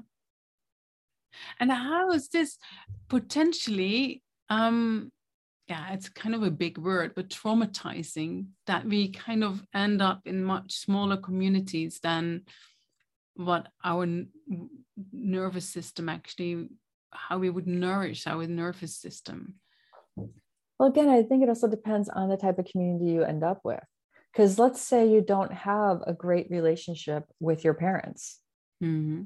[1.60, 2.58] and how is this
[3.08, 5.12] potentially, um,
[5.68, 10.22] yeah, it's kind of a big word, but traumatizing that we kind of end up
[10.26, 12.42] in much smaller communities than
[13.36, 14.08] what our
[15.14, 16.68] nervous system actually,
[17.12, 19.56] how we would nourish our nervous system?
[20.78, 23.60] Well, again, I think it also depends on the type of community you end up
[23.64, 23.84] with.
[24.32, 28.40] Because let's say you don't have a great relationship with your parents.
[28.84, 29.24] Mm-hmm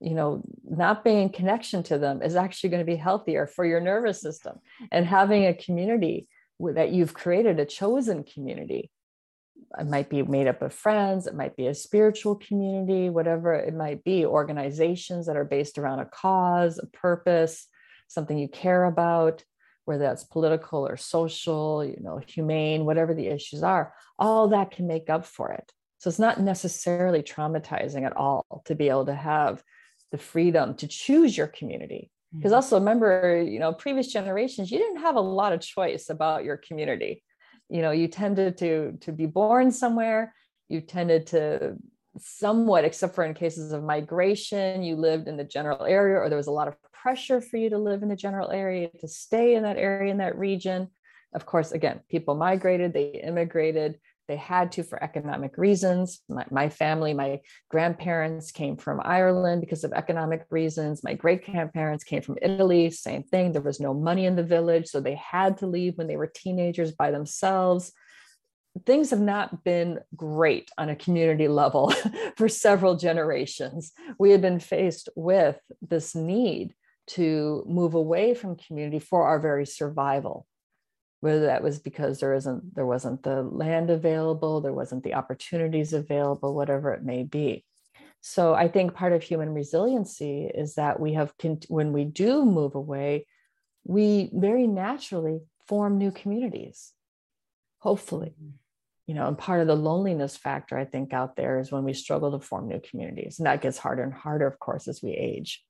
[0.00, 3.64] you know not being in connection to them is actually going to be healthier for
[3.64, 4.58] your nervous system.
[4.90, 6.28] And having a community
[6.60, 8.90] that you've created a chosen community
[9.78, 13.72] it might be made up of friends it might be a spiritual community whatever it
[13.72, 17.66] might be organizations that are based around a cause a purpose
[18.08, 19.44] something you care about
[19.84, 24.86] whether that's political or social you know humane whatever the issues are all that can
[24.86, 25.72] make up for it.
[25.98, 29.62] So it's not necessarily traumatizing at all to be able to have
[30.12, 32.10] the freedom to choose your community.
[32.32, 32.56] Because mm-hmm.
[32.56, 36.56] also remember you know previous generations you didn't have a lot of choice about your
[36.56, 37.22] community.
[37.68, 40.34] You know you tended to to be born somewhere.
[40.68, 41.76] You tended to
[42.18, 46.36] somewhat except for in cases of migration you lived in the general area or there
[46.36, 49.54] was a lot of pressure for you to live in the general area to stay
[49.54, 50.88] in that area in that region.
[51.34, 53.98] Of course again people migrated they immigrated
[54.30, 56.20] they had to for economic reasons.
[56.28, 61.02] My, my, family, my grandparents came from Ireland because of economic reasons.
[61.02, 63.50] My great grandparents came from Italy, same thing.
[63.50, 66.30] There was no money in the village, so they had to leave when they were
[66.32, 67.90] teenagers by themselves.
[68.86, 71.92] Things have not been great on a community level
[72.36, 73.90] for several generations.
[74.16, 76.72] We have been faced with this need
[77.08, 80.46] to move away from community for our very survival
[81.20, 85.92] whether that was because there isn't there wasn't the land available there wasn't the opportunities
[85.92, 87.64] available whatever it may be.
[88.22, 91.32] So i think part of human resiliency is that we have
[91.68, 93.26] when we do move away
[93.84, 96.92] we very naturally form new communities
[97.78, 98.34] hopefully.
[98.42, 98.52] Mm.
[99.06, 101.94] you know and part of the loneliness factor i think out there is when we
[101.94, 105.12] struggle to form new communities and that gets harder and harder of course as we
[105.12, 105.64] age.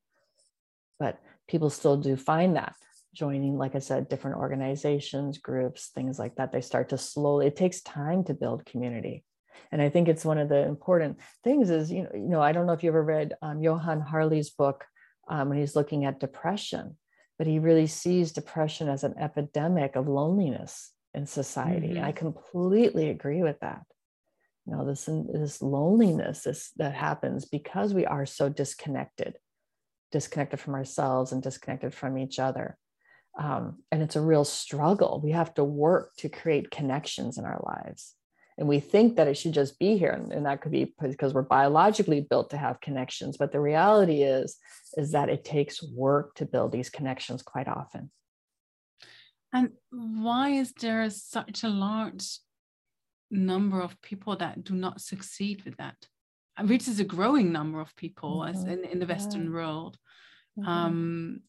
[0.99, 2.75] But people still do find that
[3.15, 6.53] joining, like I said, different organizations, groups, things like that.
[6.53, 9.25] They start to slowly, it takes time to build community.
[9.73, 12.53] And I think it's one of the important things is, you know, you know, I
[12.53, 14.85] don't know if you ever read um, Johann Hari's book
[15.29, 16.97] um, when he's looking at depression,
[17.39, 21.95] but he really sees depression as an epidemic of loneliness in society.
[21.95, 22.05] Mm-hmm.
[22.05, 23.83] I completely agree with that.
[24.67, 29.37] You know, this, this loneliness this, that happens because we are so disconnected,
[30.13, 32.77] disconnected from ourselves and disconnected from each other
[33.39, 37.61] um, and it's a real struggle we have to work to create connections in our
[37.65, 38.15] lives
[38.59, 41.33] and we think that it should just be here and, and, that could be because
[41.33, 44.57] we're biologically built to have connections but the reality is
[44.97, 48.11] is that it takes work to build these connections quite often
[49.53, 52.39] and why is there such a large
[53.31, 55.97] number of people that do not succeed with that
[56.67, 58.55] which is a growing number of people mm-hmm.
[58.55, 59.53] as in, in the western yeah.
[59.53, 59.97] world
[60.59, 60.69] mm-hmm.
[60.69, 61.41] um,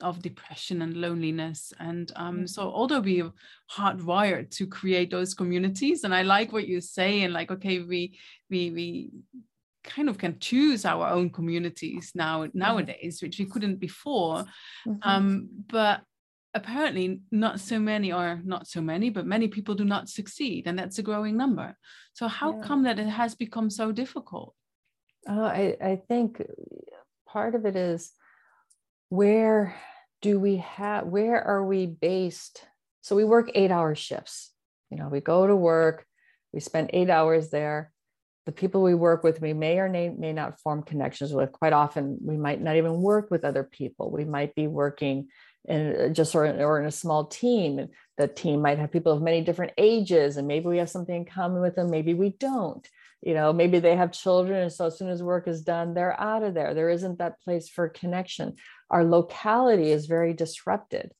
[0.00, 2.76] of depression and loneliness and um, so mm-hmm.
[2.76, 3.32] although we are
[3.70, 8.18] hardwired to create those communities and i like what you say and like okay we
[8.50, 9.10] we we
[9.84, 14.44] kind of can choose our own communities now nowadays which we couldn't before
[14.86, 14.96] mm-hmm.
[15.02, 16.02] um, but
[16.54, 20.78] apparently not so many or not so many but many people do not succeed and
[20.78, 21.76] that's a growing number
[22.14, 22.62] so how yeah.
[22.62, 24.54] come that it has become so difficult
[25.28, 26.42] oh, I, I think
[27.26, 28.12] part of it is
[29.08, 29.74] where
[30.20, 32.64] do we have where are we based?
[33.00, 34.52] So we work eight hour shifts.
[34.90, 36.06] You know we go to work
[36.52, 37.92] we spend eight hours there.
[38.46, 41.52] The people we work with we may or may, may not form connections with.
[41.52, 44.10] Quite often we might not even work with other people.
[44.10, 45.28] We might be working
[45.66, 49.42] in just or, or in a small team the team might have people of many
[49.42, 52.88] different ages and maybe we have something in common with them maybe we don't
[53.22, 56.18] you know maybe they have children and so as soon as work is done they're
[56.20, 56.74] out of there.
[56.74, 58.56] There isn't that place for connection.
[58.90, 61.12] Our locality is very disrupted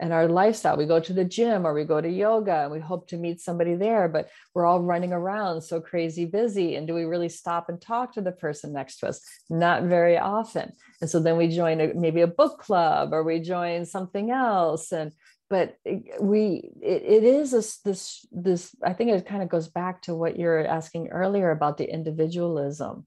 [0.00, 0.76] and our lifestyle.
[0.76, 3.40] We go to the gym or we go to yoga and we hope to meet
[3.40, 7.68] somebody there but we're all running around so crazy busy and do we really stop
[7.68, 9.20] and talk to the person next to us?
[9.48, 10.72] Not very often.
[11.00, 14.90] And so then we join a, maybe a book club or we join something else
[14.92, 15.12] and
[15.52, 15.76] but
[16.18, 20.14] we it, it is this this this i think it kind of goes back to
[20.14, 23.06] what you're asking earlier about the individualism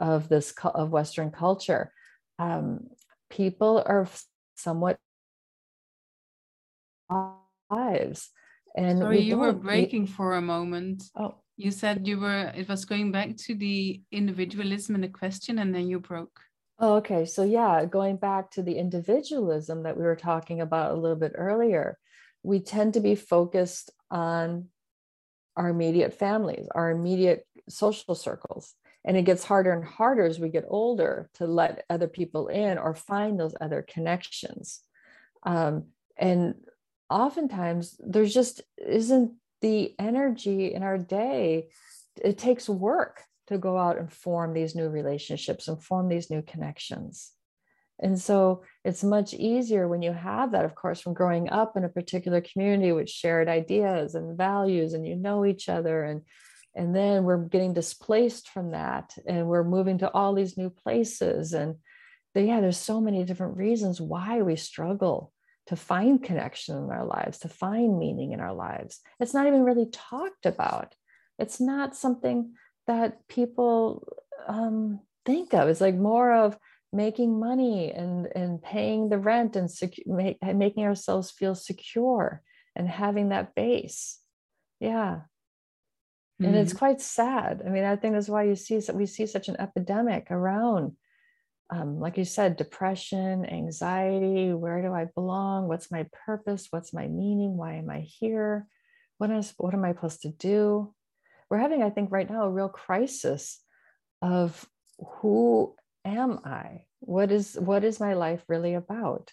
[0.00, 1.92] of this of western culture.
[2.38, 2.88] Um,
[3.28, 4.08] people are
[4.56, 4.98] somewhat
[7.70, 8.30] lives
[8.76, 11.04] and sorry you were breaking we, for a moment.
[11.16, 11.34] Oh.
[11.56, 15.74] You said you were it was going back to the individualism in the question and
[15.74, 16.40] then you broke
[16.80, 17.26] Oh, okay.
[17.26, 21.32] So, yeah, going back to the individualism that we were talking about a little bit
[21.34, 21.98] earlier,
[22.42, 24.68] we tend to be focused on
[25.56, 28.74] our immediate families, our immediate social circles.
[29.04, 32.78] And it gets harder and harder as we get older to let other people in
[32.78, 34.80] or find those other connections.
[35.44, 35.86] Um,
[36.18, 36.54] and
[37.10, 41.68] oftentimes, there's just isn't the energy in our day.
[42.22, 46.42] It takes work to go out and form these new relationships and form these new
[46.42, 47.32] connections.
[48.02, 51.84] And so it's much easier when you have that, of course, from growing up in
[51.84, 56.02] a particular community with shared ideas and values, and you know each other.
[56.04, 56.22] And,
[56.74, 61.52] and then we're getting displaced from that, and we're moving to all these new places.
[61.52, 61.76] And
[62.34, 65.32] yeah, there's so many different reasons why we struggle
[65.66, 69.00] to find connection in our lives, to find meaning in our lives.
[69.20, 70.94] It's not even really talked about.
[71.38, 72.54] It's not something
[72.90, 74.06] that people
[74.46, 75.68] um, think of.
[75.68, 76.58] It's like more of
[76.92, 82.42] making money and and paying the rent and secu- make, making ourselves feel secure
[82.74, 84.18] and having that base.
[84.80, 85.20] Yeah.
[86.40, 86.44] Mm-hmm.
[86.44, 86.78] And it's mm-hmm.
[86.78, 87.62] quite sad.
[87.64, 90.96] I mean, I think that's why you see that we see such an epidemic around
[91.72, 95.68] um, like you said, depression, anxiety, where do I belong?
[95.68, 96.66] What's my purpose?
[96.70, 97.56] What's my meaning?
[97.56, 98.66] Why am I here?
[99.18, 100.92] What is what am I supposed to do?
[101.50, 103.60] We're having, I think, right now a real crisis
[104.22, 104.66] of
[104.98, 105.74] who
[106.04, 106.84] am I?
[107.00, 109.32] What is what is my life really about?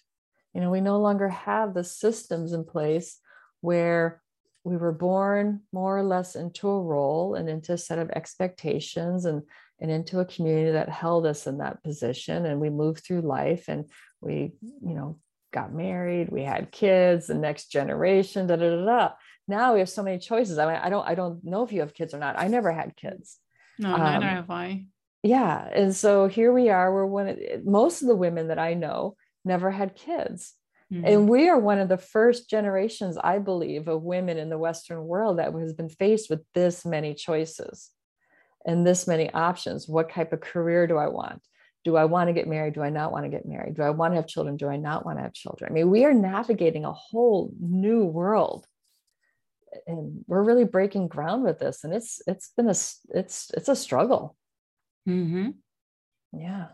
[0.54, 3.20] You know, we no longer have the systems in place
[3.62, 4.22] where
[4.64, 9.26] we were born more or less into a role and into a set of expectations
[9.26, 9.44] and
[9.80, 13.66] and into a community that held us in that position and we move through life
[13.68, 13.86] and
[14.22, 15.20] we you know
[15.58, 19.10] got married, we had kids, the next generation, da da da da.
[19.48, 20.58] Now we have so many choices.
[20.58, 22.40] I mean, I don't, I don't know if you have kids or not.
[22.40, 23.38] I never had kids.
[23.80, 24.86] No, um, neither have I.
[25.24, 26.94] Yeah, and so here we are.
[26.94, 30.54] We're one of most of the women that I know never had kids.
[30.94, 31.06] Mm-hmm.
[31.06, 35.04] And we are one of the first generations, I believe, of women in the Western
[35.06, 37.90] world that has been faced with this many choices
[38.66, 39.88] and this many options.
[39.88, 41.42] What type of career do I want?
[41.88, 42.74] Do I want to get married?
[42.74, 43.76] Do I not want to get married?
[43.76, 44.58] Do I want to have children?
[44.58, 45.72] Do I not want to have children?
[45.72, 48.68] I mean, we are navigating a whole new world.
[49.86, 51.86] And we're really breaking ground with this.
[51.86, 54.36] And it's it's been a it's it's a struggle.
[55.08, 55.52] Mm-hmm.
[56.34, 56.66] Yeah.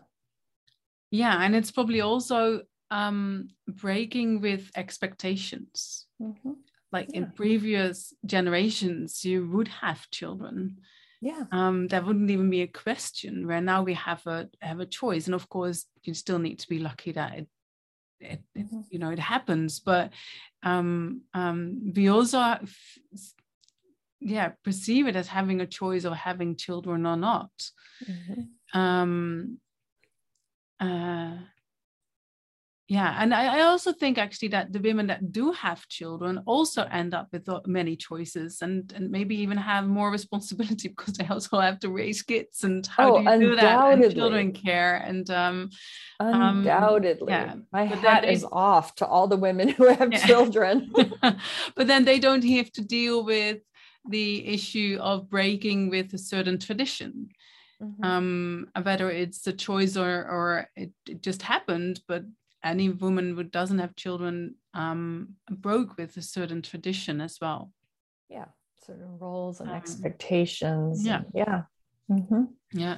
[1.12, 1.40] Yeah.
[1.40, 6.06] And it's probably also um breaking with expectations.
[6.20, 6.54] Mm-hmm.
[6.90, 7.18] Like yeah.
[7.18, 10.78] in previous generations, you would have children
[11.24, 14.86] yeah um there wouldn't even be a question where now we have a have a
[14.86, 17.48] choice and of course you still need to be lucky that it
[18.20, 18.80] it, it mm-hmm.
[18.90, 20.12] you know it happens but
[20.62, 22.58] um um we also
[24.20, 27.50] yeah perceive it as having a choice of having children or not
[28.06, 28.78] mm-hmm.
[28.78, 29.58] um
[30.78, 31.36] uh
[32.88, 36.82] yeah and I, I, also think actually that the women that do have children also
[36.84, 41.60] end up with many choices and and maybe even have more responsibility because they also
[41.60, 45.30] have to raise kids and how oh, do you do that and children care and
[45.30, 45.70] um,
[46.20, 47.54] um undoubtedly um, yeah.
[47.72, 50.26] my but hat is off to all the women who have yeah.
[50.26, 50.92] children
[51.74, 53.58] but then they don't have to deal with
[54.10, 57.28] the issue of breaking with a certain tradition
[57.82, 58.04] Mm-hmm.
[58.04, 62.22] um whether it's a choice or or it, it, just happened but
[62.64, 67.70] any woman who doesn't have children um, broke with a certain tradition as well.
[68.28, 68.46] Yeah,
[68.84, 71.04] certain roles and um, expectations.
[71.04, 71.62] Yeah, and, yeah,
[72.10, 72.44] mm-hmm.
[72.72, 72.96] yeah.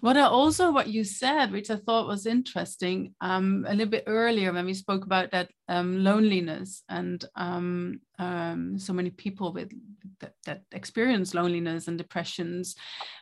[0.00, 4.04] What I also what you said, which I thought was interesting, um, a little bit
[4.06, 9.72] earlier when we spoke about that um, loneliness and um, um, so many people with
[10.20, 12.76] that, that experience loneliness and depressions,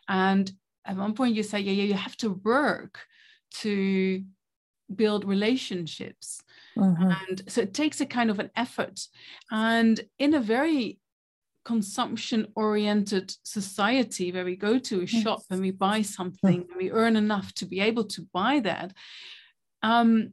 [0.09, 0.53] and
[0.85, 3.01] at one point you said, yeah, yeah, you have to work
[3.51, 4.23] to
[4.95, 6.43] build relationships
[6.77, 7.11] mm-hmm.
[7.29, 9.01] and so it takes a kind of an effort
[9.51, 10.99] and in a very
[11.65, 15.23] consumption oriented society where we go to a yes.
[15.23, 18.93] shop and we buy something and we earn enough to be able to buy that
[19.83, 20.33] um,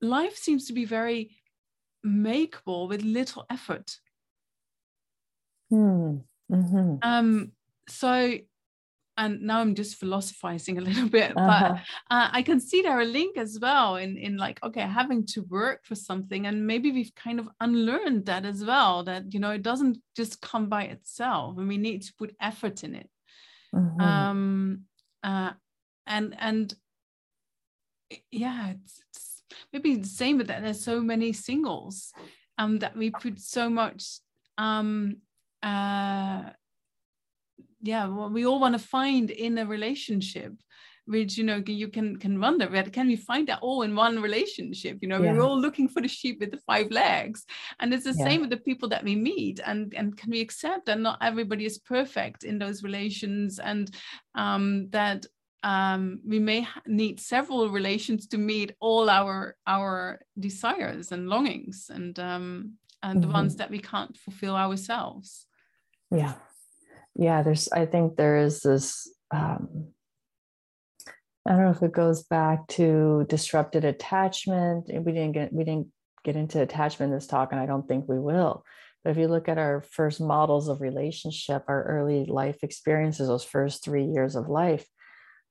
[0.00, 1.36] life seems to be very
[2.06, 3.96] makeable with little effort
[6.50, 6.96] mm-hmm.
[7.02, 7.52] um,
[7.86, 8.38] so
[9.20, 11.74] and now I'm just philosophizing a little bit, uh-huh.
[11.74, 15.26] but uh, I can see there a link as well in in like okay, having
[15.26, 19.04] to work for something, and maybe we've kind of unlearned that as well.
[19.04, 22.82] That you know it doesn't just come by itself, and we need to put effort
[22.82, 23.10] in it.
[23.74, 24.00] Mm-hmm.
[24.00, 24.80] Um,
[25.22, 25.52] uh,
[26.06, 26.74] and and
[28.30, 29.42] yeah, it's, it's
[29.72, 30.62] maybe the same with that.
[30.62, 32.12] There's so many singles,
[32.56, 34.20] um, that we put so much
[34.58, 35.16] um
[35.62, 36.50] uh
[37.82, 40.52] yeah what we all want to find in a relationship
[41.06, 44.20] which you know you can can wonder but can we find that all in one
[44.20, 45.32] relationship you know yeah.
[45.32, 47.44] we're all looking for the sheep with the five legs
[47.80, 48.24] and it's the yeah.
[48.24, 51.64] same with the people that we meet and and can we accept that not everybody
[51.64, 53.90] is perfect in those relations and
[54.34, 55.26] um, that
[55.62, 62.18] um, we may need several relations to meet all our our desires and longings and
[62.18, 63.28] um, and mm-hmm.
[63.28, 65.46] the ones that we can't fulfill ourselves
[66.10, 66.34] yeah
[67.20, 69.88] yeah there's i think there is this um,
[71.46, 75.86] i don't know if it goes back to disrupted attachment we didn't get we didn't
[76.24, 78.64] get into attachment in this talk and i don't think we will.
[79.02, 83.44] But if you look at our first models of relationship our early life experiences those
[83.44, 84.86] first three years of life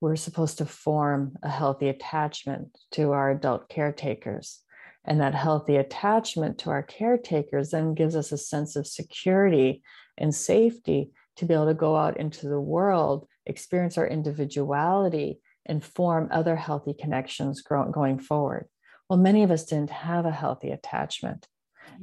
[0.02, 4.62] we're supposed to form a healthy attachment to our adult caretakers.
[5.06, 9.82] And that healthy attachment to our caretakers then gives us a sense of security
[10.18, 15.84] and safety to be able to go out into the world, experience our individuality, and
[15.84, 18.68] form other healthy connections going forward.
[19.10, 21.48] Well, many of us didn't have a healthy attachment,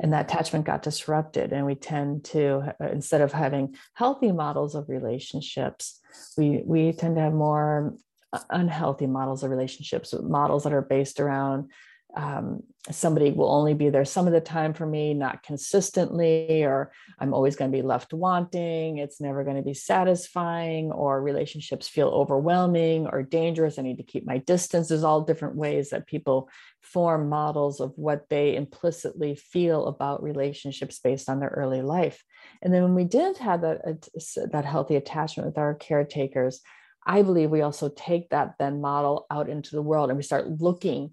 [0.00, 1.52] and that attachment got disrupted.
[1.52, 6.00] And we tend to, uh, instead of having healthy models of relationships,
[6.38, 7.94] we, we tend to have more
[8.32, 11.70] uh, unhealthy models of relationships, models that are based around
[12.16, 16.90] um, somebody will only be there some of the time for me, not consistently, or
[17.18, 18.96] I'm always going to be left wanting.
[18.96, 23.78] It's never going to be satisfying, or relationships feel overwhelming or dangerous.
[23.78, 24.88] I need to keep my distance.
[24.88, 26.48] There's all different ways that people
[26.80, 32.24] form models of what they implicitly feel about relationships based on their early life.
[32.62, 34.08] And then when we didn't have that,
[34.52, 36.62] that healthy attachment with our caretakers,
[37.04, 40.60] I believe we also take that then model out into the world and we start
[40.60, 41.12] looking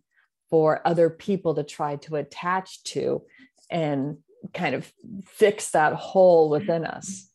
[0.53, 3.23] for other people to try to attach to
[3.71, 4.17] and
[4.53, 4.93] kind of
[5.25, 7.27] fix that hole within us.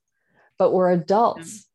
[0.57, 1.67] But we're adults.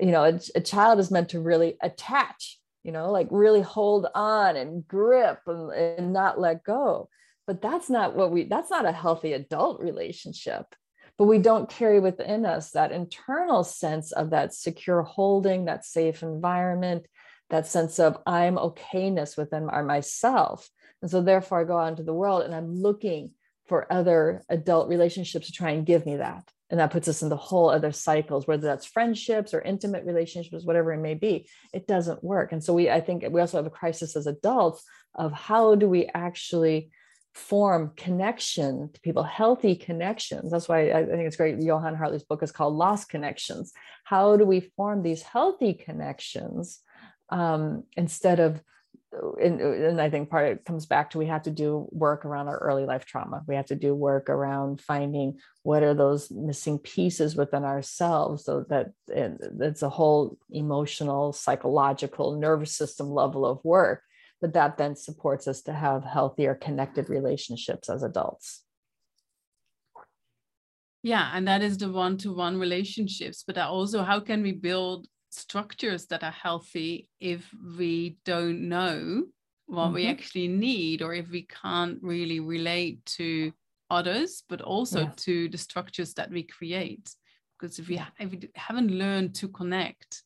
[0.00, 4.08] You know, a, a child is meant to really attach, you know, like really hold
[4.16, 7.08] on and grip and, and not let go.
[7.46, 10.66] But that's not what we, that's not a healthy adult relationship
[11.18, 16.22] but we don't carry within us that internal sense of that secure holding, that safe
[16.22, 17.04] environment,
[17.50, 20.70] that sense of I'm okayness within our myself.
[21.02, 23.32] And so therefore I go out into the world and I'm looking
[23.66, 26.50] for other adult relationships to try and give me that.
[26.70, 30.64] And that puts us in the whole other cycles, whether that's friendships or intimate relationships,
[30.64, 32.52] whatever it may be, it doesn't work.
[32.52, 34.84] And so we, I think we also have a crisis as adults
[35.14, 36.90] of how do we actually
[37.34, 40.50] form connection to people, healthy connections.
[40.50, 41.60] That's why I think it's great.
[41.60, 43.72] Johann Hari's book is called Lost Connections.
[44.04, 46.80] How do we form these healthy connections
[47.30, 48.60] um, instead of,
[49.12, 52.24] and, and, I think part of it comes back to we have to do work
[52.24, 53.42] around our early life trauma.
[53.48, 58.64] We have to do work around finding what are those missing pieces within ourselves so
[58.68, 64.02] that it's a whole emotional, psychological, nervous system level of work
[64.40, 68.62] but that then supports us to have healthier connected relationships as adults
[71.02, 76.22] yeah and that is the one-to-one relationships but also how can we build structures that
[76.24, 79.24] are healthy if we don't know
[79.66, 79.94] what mm-hmm.
[79.94, 83.52] we actually need or if we can't really relate to
[83.88, 85.12] others but also yeah.
[85.16, 87.14] to the structures that we create
[87.58, 90.22] because if we, if we haven't learned to connect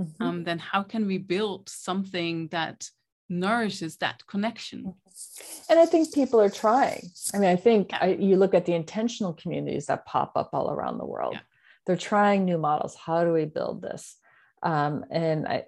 [0.00, 0.22] mm-hmm.
[0.22, 2.88] um, then how can we build something that
[3.28, 5.72] nourishes that connection mm-hmm.
[5.72, 7.98] and i think people are trying i mean i think yeah.
[8.00, 11.40] I, you look at the intentional communities that pop up all around the world yeah.
[11.86, 14.16] they're trying new models how do we build this
[14.62, 15.64] um, and I,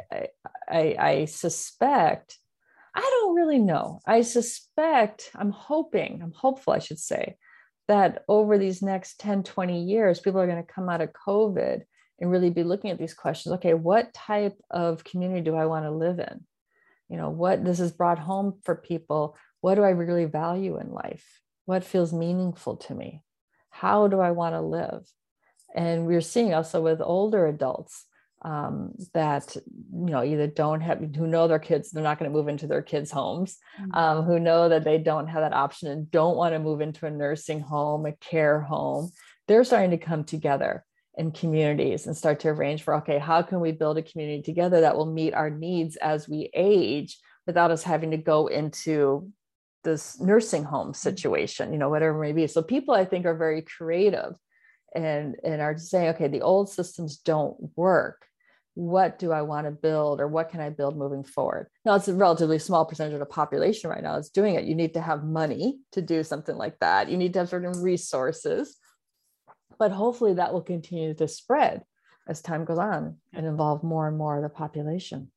[0.69, 2.39] I i suspect
[2.95, 4.01] i don't really know.
[4.07, 7.37] I suspect i'm hoping i'm hopeful i should say
[7.89, 11.83] that over these next 10 20 years people are going to come out of covid
[12.21, 15.85] and really be looking at these questions okay what type of community do i want
[15.85, 16.45] to live in?
[17.09, 20.91] You know what this has brought home for people what do i really value in
[20.91, 21.41] life?
[21.67, 23.23] What feels meaningful to me?
[23.71, 25.07] How do i want to live?
[25.75, 28.07] And we're seeing also with older adults
[28.43, 32.37] um, that you know either don't have who know their kids they're not going to
[32.37, 33.95] move into their kids homes mm-hmm.
[33.95, 37.07] um, who know that they don't have that option and don't want to move into
[37.07, 39.11] a nursing home a care home
[39.47, 40.85] they're starting to come together
[41.17, 44.81] in communities and start to arrange for okay how can we build a community together
[44.81, 49.31] that will meet our needs as we age without us having to go into
[49.85, 50.95] this nursing home mm-hmm.
[50.95, 54.35] situation you know whatever it may be so people i think are very creative
[54.95, 58.27] and and are saying okay the old systems don't work
[58.75, 61.69] what do i want to build or what can i build moving forward?
[61.85, 64.65] Now it's a relatively small percentage of the population right now that's doing it.
[64.65, 67.11] You need to have money to do something like that.
[67.11, 68.77] You need to have certain resources.
[69.79, 71.83] But hopefully that will continue to spread
[72.29, 75.33] as time goes on and involve more and more of the population.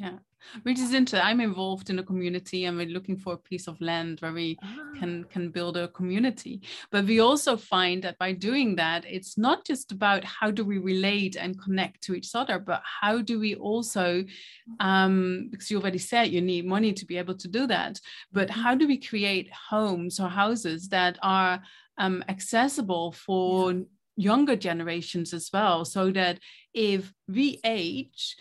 [0.00, 0.18] Yeah,
[0.62, 1.26] which is interesting.
[1.26, 4.58] I'm involved in a community and we're looking for a piece of land where we
[4.62, 4.90] ah.
[4.98, 6.62] can can build a community.
[6.90, 10.78] But we also find that by doing that, it's not just about how do we
[10.78, 14.24] relate and connect to each other, but how do we also,
[14.80, 18.00] um, because you already said you need money to be able to do that,
[18.32, 18.60] but mm-hmm.
[18.60, 21.62] how do we create homes or houses that are
[21.98, 23.80] um, accessible for yeah.
[24.16, 26.38] younger generations as well so that
[26.72, 28.36] if we age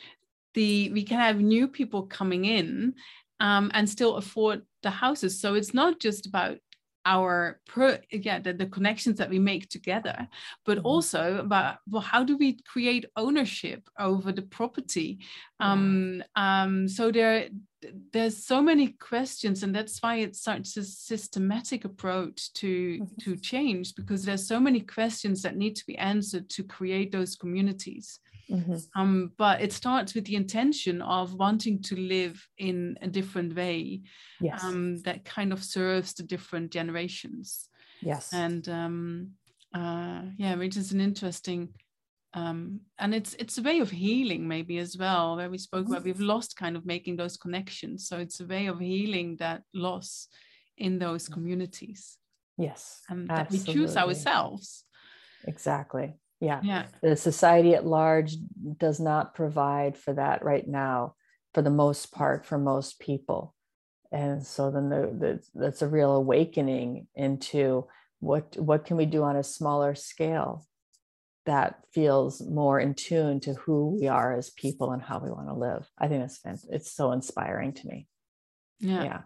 [0.54, 2.94] the we can have new people coming in
[3.40, 6.58] um, and still afford the houses so it's not just about
[7.06, 10.28] our pro yeah the, the connections that we make together
[10.66, 10.88] but mm-hmm.
[10.88, 15.20] also about well how do we create ownership over the property
[15.60, 17.50] um um so there
[18.14, 23.06] there's so many questions and that's why it's such a systematic approach to mm-hmm.
[23.20, 27.36] to change because there's so many questions that need to be answered to create those
[27.36, 28.76] communities mm-hmm.
[28.96, 34.02] um, but it starts with the intention of wanting to live in a different way
[34.42, 34.64] yes.
[34.64, 37.70] um, that kind of serves the different generations.
[38.02, 38.30] Yes.
[38.34, 39.32] And um,
[39.74, 41.70] uh, yeah which is an interesting
[42.36, 46.00] um, and it's it's a way of healing maybe as well where we spoke about
[46.00, 46.10] mm-hmm.
[46.10, 48.08] we've lost kind of making those connections.
[48.08, 50.28] So it's a way of healing that loss
[50.78, 52.18] in those communities.
[52.58, 54.86] Yes and that we choose ourselves.
[55.46, 58.36] Exactly yeah yeah the society at large
[58.78, 61.16] does not provide for that right now
[61.54, 63.56] for the most part for most people
[64.12, 67.88] and so then the, the that's a real awakening into
[68.20, 70.66] what what can we do on a smaller scale
[71.46, 75.48] that feels more in tune to who we are as people and how we want
[75.48, 75.90] to live.
[75.98, 78.08] I think that's it's so inspiring to me.
[78.80, 79.04] Yeah.
[79.04, 79.22] Yeah.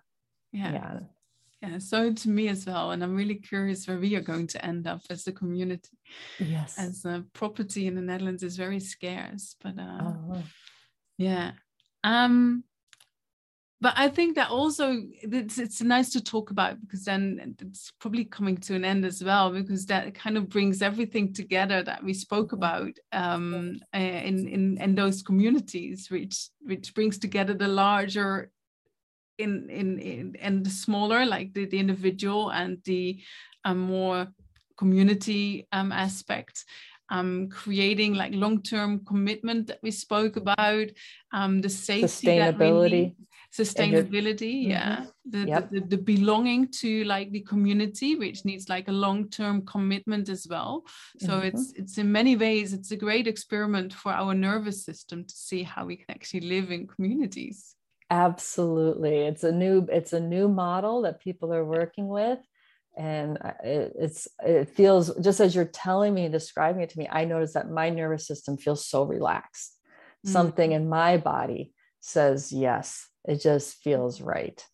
[0.51, 0.73] yeah.
[0.73, 0.99] yeah.
[1.61, 2.91] Yeah, so to me as well.
[2.91, 5.97] And I'm really curious where we are going to end up as a community.
[6.39, 6.77] Yes.
[6.77, 9.55] As a property in the Netherlands is very scarce.
[9.61, 10.43] But uh, oh.
[11.17, 11.51] yeah.
[12.03, 12.63] Um
[13.79, 18.25] but I think that also it's, it's nice to talk about because then it's probably
[18.25, 22.13] coming to an end as well because that kind of brings everything together that we
[22.13, 28.49] spoke about um, in, in in those communities, which which brings together the larger
[29.37, 33.19] in in, in and the smaller like the, the individual and the
[33.65, 34.27] um, more
[34.77, 36.63] community um, aspect
[37.09, 40.87] um, creating like long-term commitment that we spoke about
[41.31, 43.15] um, the safety sustainability
[43.55, 45.29] sustainability yeah mm-hmm.
[45.29, 45.69] the, yep.
[45.69, 50.83] the, the, belonging to like the community which needs like a long-term commitment as well
[51.19, 51.47] so mm-hmm.
[51.47, 55.63] it's it's in many ways it's a great experiment for our nervous system to see
[55.63, 57.76] how we can actually live in communities
[58.09, 62.39] absolutely it's a new it's a new model that people are working with
[62.97, 67.25] and it, it's it feels just as you're telling me describing it to me i
[67.25, 69.73] notice that my nervous system feels so relaxed.
[70.25, 70.33] Mm-hmm.
[70.33, 74.65] something in my body says yes it just feels right.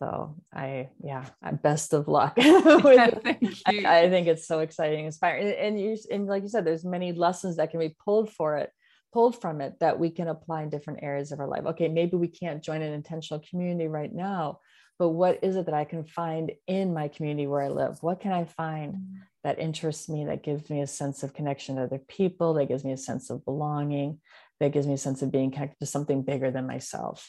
[0.00, 1.24] So i yeah
[1.62, 3.18] best of luck with,
[3.66, 6.84] I, I, think it's so exciting inspiring and, and you and like you said there's
[6.84, 8.70] many lessons that can be pulled for it
[9.16, 11.64] pulled from it that we can apply in different areas of our life.
[11.64, 14.60] Okay, maybe we can't join an intentional community right now,
[14.98, 17.96] but what is it that I can find in my community where I live?
[18.02, 19.00] What can I find mm.
[19.42, 22.84] that interests me, that gives me a sense of connection to other people, that gives
[22.84, 24.20] me a sense of belonging,
[24.60, 27.26] that gives me a sense of being connected to something bigger than myself?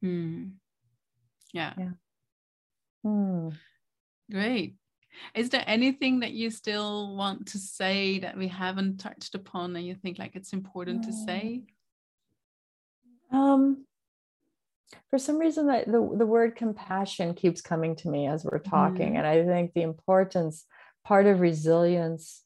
[0.00, 0.44] Hmm.
[1.52, 1.74] Yeah.
[1.76, 1.90] yeah.
[3.02, 3.50] Hmm.
[4.32, 4.76] Great.
[5.34, 9.86] Is there anything that you still want to say that we haven't touched upon and
[9.86, 11.62] you think like it's important to say?
[13.32, 13.84] Um,
[15.08, 19.14] for some reason that the, the word compassion keeps coming to me as we're talking.
[19.14, 19.18] Mm.
[19.18, 20.64] And I think the importance,
[21.04, 22.42] part of resilience,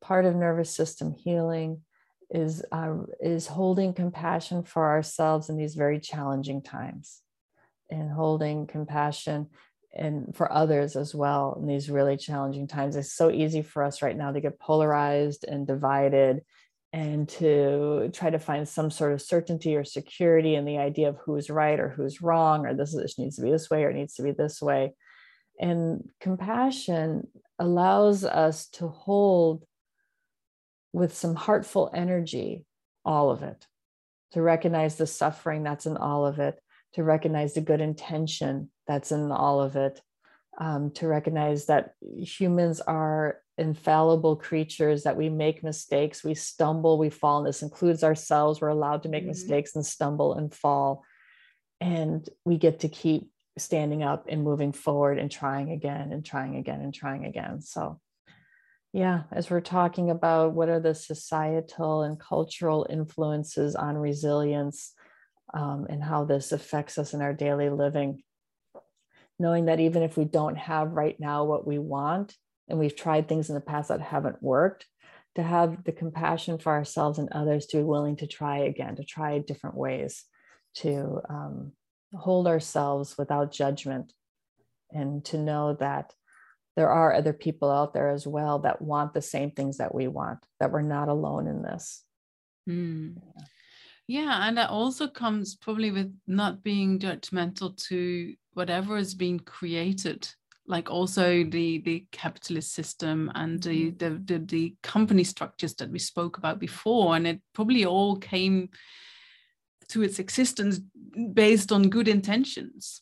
[0.00, 1.82] part of nervous system healing
[2.30, 7.20] is uh, is holding compassion for ourselves in these very challenging times
[7.90, 9.48] and holding compassion
[9.94, 12.96] and for others as well in these really challenging times.
[12.96, 16.42] It's so easy for us right now to get polarized and divided
[16.94, 21.16] and to try to find some sort of certainty or security in the idea of
[21.24, 23.94] who's right or who's wrong, or this, this needs to be this way or it
[23.94, 24.92] needs to be this way.
[25.58, 27.28] And compassion
[27.58, 29.64] allows us to hold
[30.92, 32.64] with some heartful energy
[33.04, 33.66] all of it,
[34.32, 36.61] to recognize the suffering that's in all of it,
[36.94, 40.00] to recognize the good intention that's in all of it,
[40.58, 47.10] um, to recognize that humans are infallible creatures, that we make mistakes, we stumble, we
[47.10, 48.60] fall, and this includes ourselves.
[48.60, 49.28] We're allowed to make mm-hmm.
[49.28, 51.04] mistakes and stumble and fall.
[51.80, 56.56] And we get to keep standing up and moving forward and trying again and trying
[56.56, 57.60] again and trying again.
[57.60, 58.00] So,
[58.92, 64.92] yeah, as we're talking about what are the societal and cultural influences on resilience,
[65.54, 68.22] um, and how this affects us in our daily living.
[69.38, 72.36] Knowing that even if we don't have right now what we want,
[72.68, 74.86] and we've tried things in the past that haven't worked,
[75.34, 79.04] to have the compassion for ourselves and others to be willing to try again, to
[79.04, 80.24] try different ways,
[80.74, 81.72] to um,
[82.14, 84.12] hold ourselves without judgment,
[84.90, 86.12] and to know that
[86.76, 90.06] there are other people out there as well that want the same things that we
[90.06, 92.04] want, that we're not alone in this.
[92.68, 93.16] Mm.
[93.16, 93.42] Yeah.
[94.12, 100.28] Yeah, and that also comes probably with not being judgmental to whatever is being created
[100.66, 103.96] like also the the capitalist system and the, mm-hmm.
[103.96, 108.68] the, the the company structures that we spoke about before and it probably all came
[109.88, 110.78] to its existence
[111.32, 113.00] based on good intentions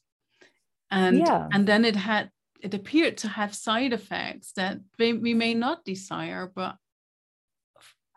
[0.92, 1.48] and yeah.
[1.52, 2.30] and then it had
[2.62, 6.76] it appeared to have side effects that we may not desire but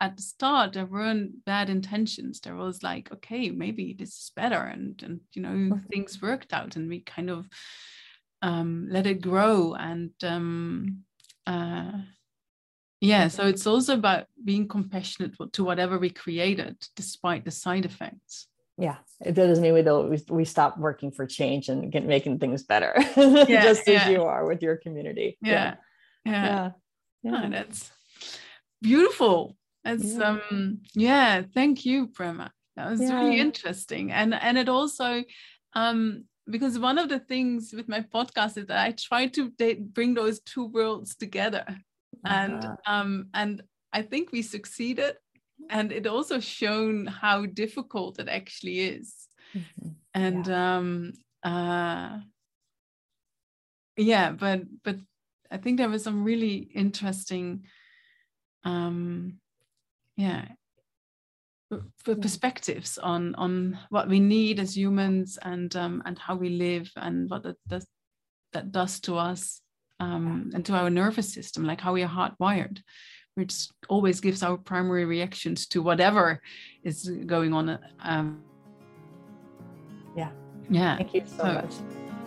[0.04, 4.60] at the start there weren't bad intentions there was like okay maybe this is better
[4.74, 5.86] and and you know mm-hmm.
[5.90, 7.48] things worked out and we kind of
[8.42, 11.04] um, let it grow and um,
[11.46, 11.92] uh,
[13.00, 18.48] yeah so it's also about being compassionate to whatever we created despite the side effects
[18.76, 22.38] yeah it doesn't mean we don't we, we stop working for change and get making
[22.38, 24.02] things better yeah, just yeah.
[24.02, 25.76] as you are with your community yeah
[26.26, 26.70] yeah yeah,
[27.22, 27.32] yeah.
[27.32, 27.42] yeah.
[27.46, 27.90] Oh, that's
[28.82, 30.28] beautiful it's yeah.
[30.28, 32.50] um yeah, thank you, Prema.
[32.76, 33.20] That was yeah.
[33.20, 34.12] really interesting.
[34.12, 35.22] And and it also
[35.74, 39.50] um because one of the things with my podcast is that I try to
[39.92, 41.64] bring those two worlds together.
[42.24, 42.76] And uh-huh.
[42.86, 43.62] um and
[43.92, 45.16] I think we succeeded.
[45.70, 49.14] And it also shown how difficult it actually is.
[49.54, 49.88] Mm-hmm.
[50.14, 50.76] And yeah.
[50.76, 51.12] um
[51.42, 52.18] uh
[53.96, 54.96] yeah, but but
[55.50, 57.64] I think there was some really interesting,
[58.64, 59.38] um,
[60.16, 60.46] yeah,
[62.04, 66.90] for perspectives on on what we need as humans and um, and how we live
[66.96, 67.86] and what that does
[68.52, 69.60] that does to us
[70.00, 72.80] um, and to our nervous system, like how we are hardwired,
[73.34, 76.40] which always gives our primary reactions to whatever
[76.82, 77.78] is going on.
[78.02, 78.42] Um,
[80.16, 80.30] yeah.
[80.70, 80.96] Yeah.
[80.96, 81.74] Thank you so, so much.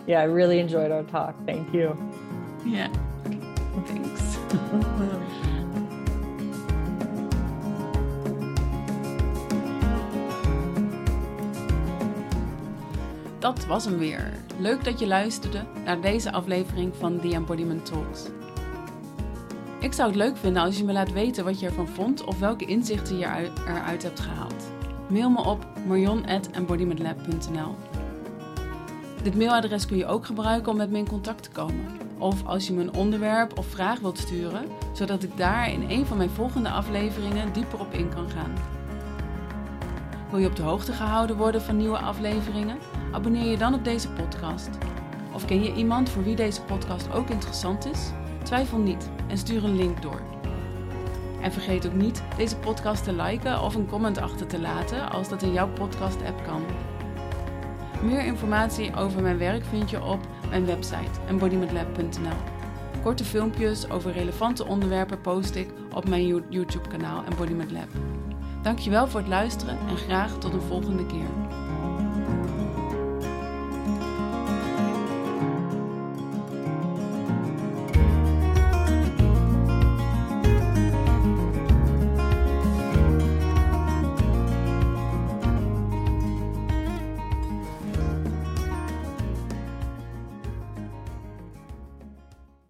[0.06, 1.34] Yeah, I really enjoyed our talk.
[1.46, 1.96] Thank you.
[2.64, 2.92] Yeah.
[3.86, 4.38] Thanks.
[13.38, 14.32] Dat was hem weer.
[14.58, 18.26] Leuk dat je luisterde naar deze aflevering van The Embodiment Talks.
[19.80, 22.38] Ik zou het leuk vinden als je me laat weten wat je ervan vond of
[22.38, 24.64] welke inzichten je eruit hebt gehaald.
[25.08, 27.74] Mail me op marion.embodimentlab.nl
[29.22, 31.86] Dit mailadres kun je ook gebruiken om met me in contact te komen.
[32.18, 36.06] Of als je me een onderwerp of vraag wilt sturen, zodat ik daar in een
[36.06, 38.52] van mijn volgende afleveringen dieper op in kan gaan.
[40.30, 42.78] Wil je op de hoogte gehouden worden van nieuwe afleveringen?
[43.12, 44.68] Abonneer je dan op deze podcast.
[45.32, 48.10] Of ken je iemand voor wie deze podcast ook interessant is?
[48.42, 50.20] Twijfel niet en stuur een link door.
[51.40, 55.28] En vergeet ook niet deze podcast te liken of een comment achter te laten als
[55.28, 56.62] dat in jouw podcast-app kan.
[58.02, 62.56] Meer informatie over mijn werk vind je op mijn website embodimentlab.nl.
[63.02, 67.88] Korte filmpjes over relevante onderwerpen post ik op mijn YouTube-kanaal Embodiment Lab.
[68.62, 71.47] Dankjewel voor het luisteren en graag tot een volgende keer.